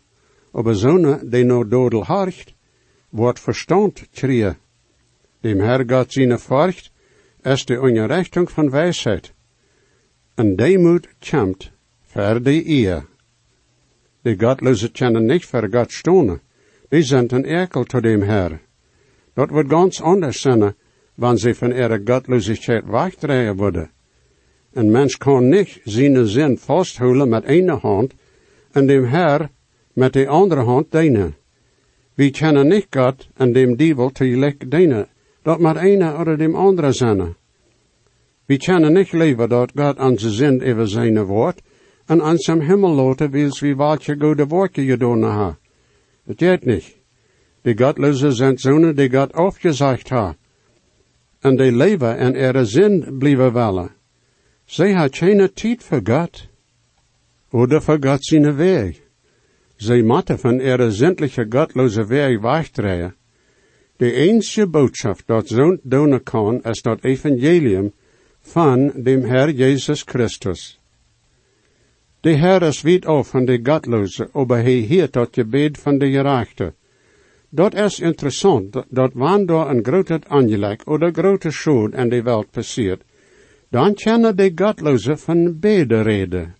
Aber 0.52 0.76
zonder 0.76 1.30
de 1.30 1.44
no 1.44 1.68
dodel 1.68 2.04
hart, 2.04 2.54
wordt 3.10 3.40
verstand 3.40 4.08
krieën. 4.12 4.56
Dem 5.42 5.60
Herr 5.60 5.84
God 5.88 6.12
zijn 6.12 6.40
furcht, 6.40 6.92
is 7.42 7.66
de 7.66 7.80
ongerechting 7.80 8.52
van 8.52 8.70
wijsheid. 8.70 9.34
En 10.36 10.56
deemoed 10.56 11.08
kämpt 11.20 11.72
ver 12.02 12.44
de 12.44 12.68
eer. 12.68 13.06
De 14.22 14.36
godloze 14.38 14.92
kennen 14.92 15.26
niet 15.26 15.46
voor 15.46 15.68
God 15.72 15.92
stonen. 15.92 16.42
Die 16.90 17.04
zijn 17.04 17.46
ekel 17.46 17.84
tot 17.84 18.04
dem 18.04 18.22
Herr. 18.22 18.62
Dat 19.34 19.50
wordt 19.50 19.70
ganz 19.70 20.02
anders 20.02 20.42
zijn, 20.42 20.76
wanneer 21.16 21.40
ze 21.40 21.56
van 21.56 21.72
ihre 21.72 22.02
godloosheid 22.06 22.86
wegdraaien 22.86 23.56
worden. 23.56 23.92
Een 24.74 24.92
mens 24.92 25.18
kan 25.18 25.50
niet 25.50 25.82
zijn 25.84 26.28
zin 26.28 26.58
vasthouden 26.58 27.30
met 27.30 27.44
één 27.44 27.70
hand 27.70 28.14
en 28.72 28.88
dem 28.88 29.06
Herr 29.06 29.50
met 29.94 30.14
de 30.14 30.28
andere 30.28 30.62
hand 30.62 30.92
dienen. 30.92 31.36
We 32.14 32.32
kennen 32.32 32.68
niet 32.68 32.88
God 32.90 33.28
en 33.34 33.54
dem 33.54 33.76
dievel 33.76 34.12
tegelijk 34.12 34.72
dienen. 34.72 35.08
Dat 35.42 35.60
maar 35.60 35.78
ene 35.78 36.18
oder 36.18 36.38
dem 36.38 36.56
andere 36.56 36.92
zijn. 36.92 37.36
We 38.46 38.58
kennen 38.58 38.94
niet 38.94 39.12
leven 39.12 39.50
dat 39.50 39.72
God 39.76 40.00
onze 40.00 40.32
zin 40.32 40.64
over 40.64 40.88
zijn 40.88 41.24
woord 41.24 41.62
en 42.06 42.22
aan 42.22 42.38
zijn 42.38 42.62
himmel 42.62 42.92
laten 42.92 43.32
wils 43.32 43.60
wie 43.60 43.76
welke 43.76 44.16
goede 44.20 44.48
woordje 44.48 44.84
gedaan 44.86 45.24
ha. 45.24 45.58
Het 46.26 46.42
gaat 46.44 46.66
niet. 46.66 46.96
De 47.62 47.78
godloze 47.78 48.32
zijn 48.32 48.58
zonen 48.58 48.96
die 48.96 49.10
God 49.10 49.34
afgezegd 49.34 50.10
ha. 50.10 50.36
En 51.44 51.58
die 51.60 51.72
leven 51.72 52.18
en 52.18 52.36
er 52.36 52.66
zin 52.66 53.18
blijven 53.18 53.54
wellen. 53.54 53.92
Zij 54.66 54.94
ha 54.94 55.08
geen 55.12 55.54
tijd 55.54 55.84
voor 55.84 56.02
God. 56.04 56.48
Oder 57.52 57.82
voor 57.82 57.98
God 58.02 58.26
zijn 58.26 58.56
weg. 58.56 59.02
Zij 59.76 60.02
moeten 60.02 60.40
van 60.40 60.60
er 60.60 60.92
zindliche 60.92 61.46
godloze 61.50 62.06
weg 62.06 62.40
wegdraaien. 62.40 63.16
De 63.98 64.12
enige 64.14 64.68
boodschap 64.68 65.20
dat 65.26 65.48
zo'n 65.48 65.80
doen 65.84 66.24
kan, 66.24 66.64
is 66.64 66.82
dat 66.82 67.04
evangelium 67.04 67.94
van 68.40 68.92
dem 68.96 69.24
Herr 69.24 69.50
Jezus 69.50 70.02
Christus. 70.02 70.80
De 72.20 72.36
Herr 72.36 72.62
is 72.62 72.82
weet 72.82 73.06
af 73.06 73.28
van 73.28 73.46
de 73.46 73.60
godloze, 73.64 74.30
aber 74.32 74.62
hij 74.62 74.80
heert 74.88 75.14
dat 75.14 75.30
gebed 75.32 75.78
van 75.78 75.98
de 75.98 76.12
gerechte. 76.12 76.74
Dat 77.56 77.76
is 77.76 78.00
interessant, 78.00 78.74
dat, 78.90 79.14
wanneer 79.14 79.70
een 79.70 79.84
grote 79.84 80.20
aangelek 80.28 80.82
oder 80.90 81.12
grote 81.12 81.52
schuld 81.52 81.94
in 81.94 82.10
de 82.10 82.22
wereld 82.22 82.52
passiert, 82.52 83.04
dan 83.70 83.94
kennen 83.94 84.36
de 84.36 84.52
godloze 84.56 85.18
van 85.18 85.60
beide 85.60 86.02
reden. 86.02 86.56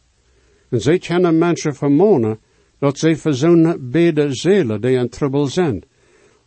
En 0.70 0.82
zij 0.82 0.98
kennen 0.98 1.38
mensen 1.38 1.76
vermonen 1.76 2.40
dat 2.80 2.98
zij 2.98 3.16
zo'n 3.16 3.78
beide 3.80 4.34
zelen 4.34 4.82
die 4.82 4.98
in 4.98 5.10
trouble 5.10 5.48
zijn. 5.48 5.84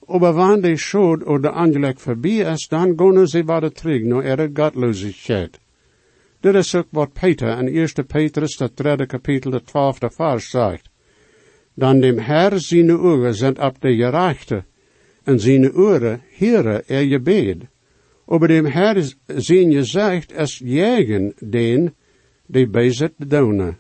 Aber 0.06 0.32
wanneer 0.32 0.62
de 0.62 0.76
schuld 0.76 1.26
oder 1.26 1.50
aangelek 1.50 1.98
voorbij 1.98 2.52
is, 2.52 2.68
dan 2.68 2.92
gaan 2.96 3.28
ze 3.28 3.44
weer 3.44 3.72
terug 3.72 4.02
naar 4.02 4.24
ihre 4.24 4.50
godloosheid. 4.54 5.58
Dit 6.40 6.54
is 6.54 6.74
ook 6.74 6.86
wat 6.90 7.12
Peter 7.12 7.58
in 7.58 7.68
1 7.68 8.06
Petrus, 8.06 8.56
dat 8.56 8.76
derde 8.76 9.06
kapitel, 9.06 9.50
de 9.50 9.62
twaalfde 9.62 10.10
vers 10.10 10.50
zegt. 10.50 10.88
Dan 11.76 12.00
dem 12.00 12.18
Herr 12.18 12.60
zijn 12.60 12.90
ogen 12.90 13.34
zijn 13.34 13.60
op 13.60 13.80
de 13.80 13.96
gerechte, 13.96 14.64
en 15.24 15.40
zijn 15.40 15.74
oren 15.74 16.20
heren 16.28 16.88
er 16.88 17.02
je 17.02 17.20
bed. 17.20 17.56
Over 18.24 18.48
dem 18.48 18.64
Herr 18.64 19.12
je 19.26 19.84
zegt, 19.84 20.32
es 20.32 20.58
jegen 20.64 21.34
den, 21.38 21.94
die 22.46 22.68
bezit 22.68 23.12
doen. 23.16 23.76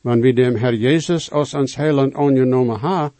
Wanneer 0.00 0.22
we 0.22 0.32
dem 0.32 0.56
Herr 0.56 0.74
Jezus 0.74 1.30
als 1.30 1.54
ons 1.54 1.76
heiland 1.76 2.14
aangenomen 2.14 2.78
ha, 2.78 3.12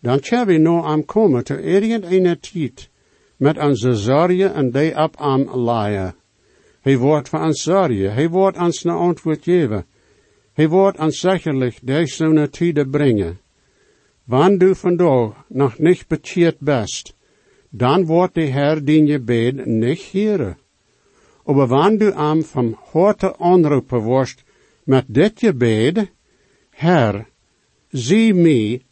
dan 0.00 0.20
kunnen 0.20 0.46
we 0.46 0.58
nu 0.58 0.82
am 0.82 1.04
komen 1.04 1.44
te 1.44 1.62
irgendeine 1.62 2.38
tijd, 2.38 2.88
met 3.36 3.58
onze 3.58 3.94
zorgen 3.94 4.54
en 4.54 4.70
die 4.70 5.02
op 5.02 5.16
am 5.16 5.50
laaien. 5.54 6.14
Hij 6.80 6.98
wordt 6.98 7.28
voor 7.28 7.40
ons 7.40 7.62
zorgen. 7.62 8.14
Hij 8.14 8.28
wordt 8.28 8.58
ons 8.58 8.84
een 8.84 8.90
antwoord 8.90 9.42
geven. 9.42 9.86
Hij 10.58 10.68
wordt 10.68 10.98
ons 10.98 11.20
zekerlijk 11.20 11.78
deze 11.82 12.48
tijden 12.50 12.90
brengen. 12.90 13.40
Wanneer 14.24 14.58
du 14.58 14.74
vandaag 14.74 15.44
nog 15.48 15.78
niet 15.78 16.06
bekeerd 16.08 16.58
bent, 16.58 17.14
dan 17.70 18.04
wordt 18.04 18.34
de 18.34 18.80
die 18.84 19.04
je 19.06 19.20
bed 19.20 19.66
niet 19.66 19.98
heren. 19.98 20.58
Aber 21.44 21.66
wanneer 21.66 21.98
du 21.98 22.12
am 22.12 22.42
vom 22.42 22.76
harte 22.92 23.36
aanroepen 23.38 24.00
wordt 24.00 24.44
met 24.84 25.04
dit 25.06 25.40
je 25.40 25.54
bed, 25.54 26.10
Herr, 26.70 27.28
zie 27.88 28.34
mij, 28.34 28.82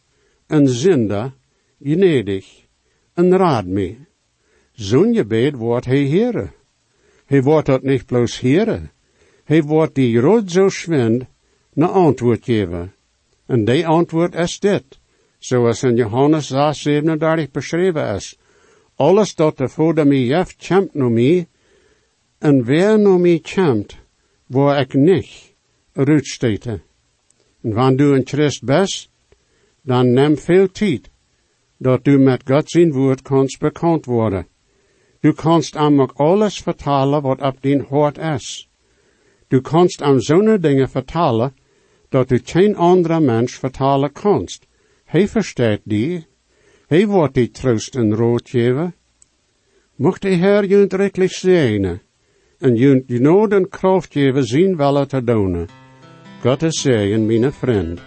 een 0.47 0.67
zinder, 0.67 1.33
gnedig, 1.79 2.45
en 3.13 3.37
raad 3.37 3.65
mij. 3.65 3.97
Zo'n 4.71 5.13
je 5.13 5.25
bed 5.25 5.55
wordt 5.55 5.85
hij 5.85 6.03
heren. 6.03 6.53
Hij 7.25 7.41
wordt 7.41 7.65
dat 7.65 7.83
niet 7.83 8.05
bloos 8.05 8.39
heren. 8.39 8.91
Hij 9.43 9.63
wordt 9.63 9.95
die 9.95 10.19
rood 10.19 10.51
zo 10.51 10.69
schwind 10.69 11.25
een 11.77 11.89
antwoord 11.89 12.43
geven. 12.43 12.93
En 13.45 13.65
die 13.65 13.87
antwoord 13.87 14.35
is 14.35 14.59
dit, 14.59 14.99
zoals 15.39 15.83
in 15.83 15.95
Johannes 15.95 16.47
6, 16.47 16.81
37 16.81 17.51
beschreven 17.51 18.15
is. 18.15 18.37
Alles 18.95 19.35
dat 19.35 19.59
er 19.59 19.69
voor 19.69 19.95
de 19.95 20.05
mij 20.05 20.23
jeft, 20.23 20.55
kämpt 20.55 20.93
naar 20.93 21.11
mij, 21.11 21.47
en 22.39 22.65
wer 22.65 22.99
naar 22.99 23.19
mij 23.19 23.39
kämpt, 23.39 23.97
waar 24.45 24.79
ik 24.79 24.93
niet 24.93 25.53
uitsteten. 25.93 26.81
En 27.61 27.73
wanneer 27.73 27.97
du 27.97 28.15
een 28.15 28.27
Christ 28.27 28.63
bent, 28.63 29.09
dan 29.81 30.13
neem 30.13 30.37
veel 30.37 30.71
tijd, 30.71 31.09
dat 31.77 32.03
du 32.03 32.17
met 32.17 32.41
God 32.45 32.69
zijn 32.69 32.91
woord 32.91 33.21
kanst 33.21 33.59
bekend 33.59 34.05
worden. 34.05 34.47
Du 35.19 35.33
kannst 35.33 35.73
hem 35.73 36.01
ook 36.01 36.11
alles 36.15 36.59
vertalen 36.59 37.21
wat 37.21 37.41
op 37.41 37.61
din 37.61 37.85
hart 37.89 38.17
is. 38.17 38.69
Du 39.47 39.61
kannst 39.61 39.99
hem 39.99 40.19
zo'n 40.19 40.57
dingen 40.61 40.89
vertalen, 40.89 41.53
dat 42.09 42.27
du 42.29 42.39
geen 42.43 42.75
andere 42.75 43.19
mens 43.19 43.53
vertalen 43.53 44.11
kannst. 44.11 44.67
Hij 45.05 45.27
verstaat 45.27 45.79
die. 45.83 46.25
Hij 46.87 47.07
wordt 47.07 47.33
die 47.33 47.51
troost 47.51 47.95
en 47.95 48.15
rood 48.15 48.49
geven. 48.49 48.95
Mocht 49.95 50.21
de 50.21 50.29
Heer 50.29 50.65
junt 50.65 50.93
reklich 50.93 51.31
zegenen, 51.31 52.01
en 52.59 52.75
junt 52.75 53.09
nood 53.09 53.51
en 53.51 53.69
kracht 53.69 54.11
geven 54.11 54.43
zien 54.43 54.75
wel 54.75 55.05
te 55.05 55.23
doen. 55.23 55.67
God 56.41 56.63
is 56.63 56.81
zegen, 56.81 57.25
mijn 57.25 57.53
vriend. 57.53 58.01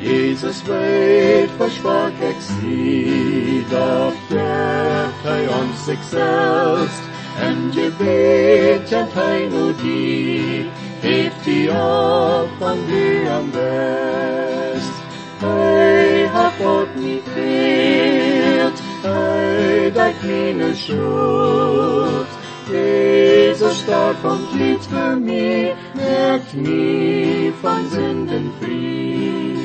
Jesus 0.00 0.62
weet 0.62 1.50
versprach 1.56 2.20
ik 2.20 2.36
zie, 2.40 3.64
dat 3.68 4.12
geeft 4.28 5.22
hij 5.22 5.48
ons 5.48 5.84
zichzelf. 5.84 7.11
En 7.40 7.70
je 7.72 7.90
weet 7.98 8.92
en 8.92 9.06
hij 9.10 9.48
nu 9.50 9.74
die, 9.82 10.66
heeft 11.00 11.44
die 11.44 11.70
op 11.70 12.48
van 12.58 12.86
wie 12.86 13.28
am 13.28 13.50
best. 13.50 14.92
Hij 15.38 16.28
hat 16.32 16.52
God 16.60 16.94
niet 16.94 17.22
veert, 17.34 18.80
hij 19.02 19.92
dat 19.92 20.12
meine 20.22 20.74
schuld. 20.74 22.26
Jezus 22.70 23.78
starb 23.78 24.16
van 24.20 24.40
lied 24.52 24.88
mich, 25.20 25.74
merkt 25.94 26.54
mich 26.54 27.52
van 27.60 27.84
Sünden 27.90 28.52
frei. 28.60 29.56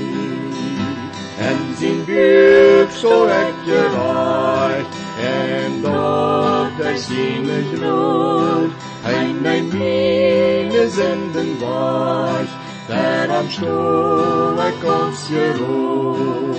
En 1.38 1.58
zijn 1.78 2.06
buik 2.06 2.92
zo 2.92 3.26
echt 3.26 3.54
gereicht, 3.66 4.96
en 5.22 5.47
zijn 7.00 7.44
bloed, 7.74 8.72
hij 9.02 9.34
mijn 9.42 9.68
mine 9.68 10.90
zenden 10.90 11.60
was, 11.60 12.48
daar 12.88 13.30
am 13.30 13.50
stoel 13.50 14.66
ik 14.68 14.84
ons 15.04 15.28
gerood. 15.28 16.58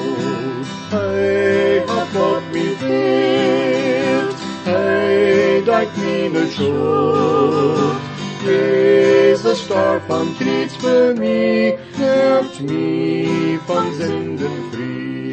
Hij 0.91 1.83
hat 1.87 2.07
God 2.15 2.43
mij 2.53 2.75
veert, 2.79 4.35
hij 4.63 5.63
dat 5.65 5.97
mine 5.97 6.47
schuld, 6.51 7.97
Jezus 8.45 9.61
starb 9.61 10.03
van 10.07 10.35
Kreuz 10.39 10.73
für 10.77 11.15
mich, 11.19 11.75
macht 11.99 12.61
mich 12.61 13.59
von 13.67 13.93
Sünden 13.93 14.71
frei. 14.73 15.28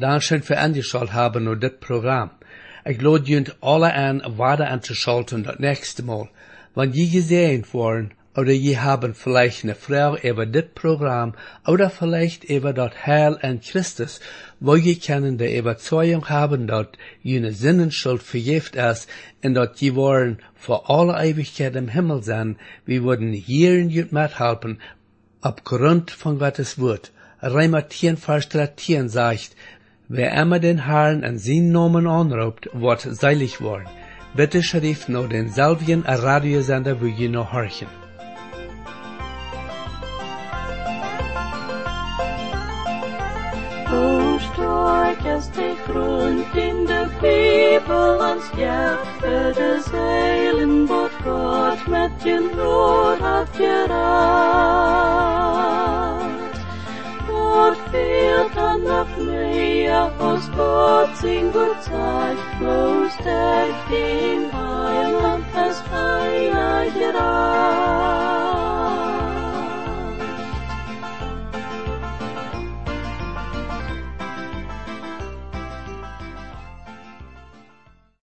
Dankeschön 0.00 0.42
für 0.42 0.56
angeschaut 0.56 1.12
haben 1.12 1.46
und 1.46 1.62
das 1.62 1.78
Programm. 1.78 2.30
Ich 2.86 3.02
lade 3.02 3.30
junt 3.30 3.56
alle 3.60 3.92
an, 3.92 4.22
weiter 4.38 4.70
anzuschalten 4.70 5.44
das 5.44 5.58
nächste 5.58 6.02
Mal. 6.02 6.30
Wenn 6.74 6.92
je 6.92 7.06
gesehen 7.06 7.66
worden, 7.74 8.12
oder 8.34 8.52
je 8.52 8.78
haben 8.78 9.14
vielleicht 9.14 9.64
eine 9.64 9.74
Frau 9.74 10.16
über 10.16 10.46
das 10.46 10.64
Programm, 10.74 11.34
oder 11.66 11.90
vielleicht 11.90 12.44
über 12.44 12.72
das 12.72 12.92
Heil 13.04 13.38
an 13.42 13.60
Christus, 13.60 14.20
wo 14.58 14.74
je 14.74 14.94
können 14.94 15.36
die 15.36 15.54
Überzeugung 15.54 16.30
haben, 16.30 16.66
dass 16.66 16.86
jene 17.22 17.52
Sinnenschuld 17.52 18.22
vergift 18.22 18.76
ist, 18.76 19.06
und 19.44 19.52
dass 19.52 19.78
je 19.80 19.94
wollen 19.96 20.38
für 20.54 20.88
alle 20.88 21.22
Ewigkeit 21.22 21.76
im 21.76 21.88
Himmel 21.88 22.22
sein, 22.22 22.56
wir 22.86 23.02
würden 23.02 23.34
hier 23.34 23.74
in 23.74 23.90
jut 23.90 24.12
mithelfen, 24.12 24.80
aufgrund 25.42 26.10
von 26.10 26.38
Gottes 26.38 26.78
Wort. 26.78 27.12
Reimer 27.42 27.88
10, 27.88 28.18
Vers 28.18 28.48
13 28.50 29.08
sagt, 29.08 29.56
wer 30.10 30.32
immer 30.42 30.58
den 30.58 30.86
Herrn 30.86 31.22
an 31.24 31.38
seinen 31.38 31.70
Namen 31.70 32.06
anruft, 32.06 32.68
wird 32.72 33.00
seilig 33.00 33.60
worden. 33.60 33.86
Bitte 34.34 34.62
schrift 34.62 35.08
noch 35.08 35.28
den 35.28 35.48
selben 35.48 36.02
Radiosender, 36.04 37.00
wo 37.00 37.06
je 37.06 37.28
noch 37.28 37.52
horchen. 37.52 37.88
Grond 45.86 46.54
in 46.54 46.86
de 46.86 47.06
zeilen 49.82 50.86
wat 50.86 51.10
God. 51.24 51.50
Gott 57.50 57.78
fehlt 57.90 58.54
han 58.54 58.86
af 58.86 59.06
Maria, 59.18 60.10
hos 60.18 60.50
Gott 60.56 61.10
sin 61.20 61.52
Gud 61.52 61.76
sig, 61.82 62.36
blod 62.58 63.10
stærkt 63.10 63.88
heiland, 63.90 65.44
hans 65.54 65.78
heilige. 65.90 68.19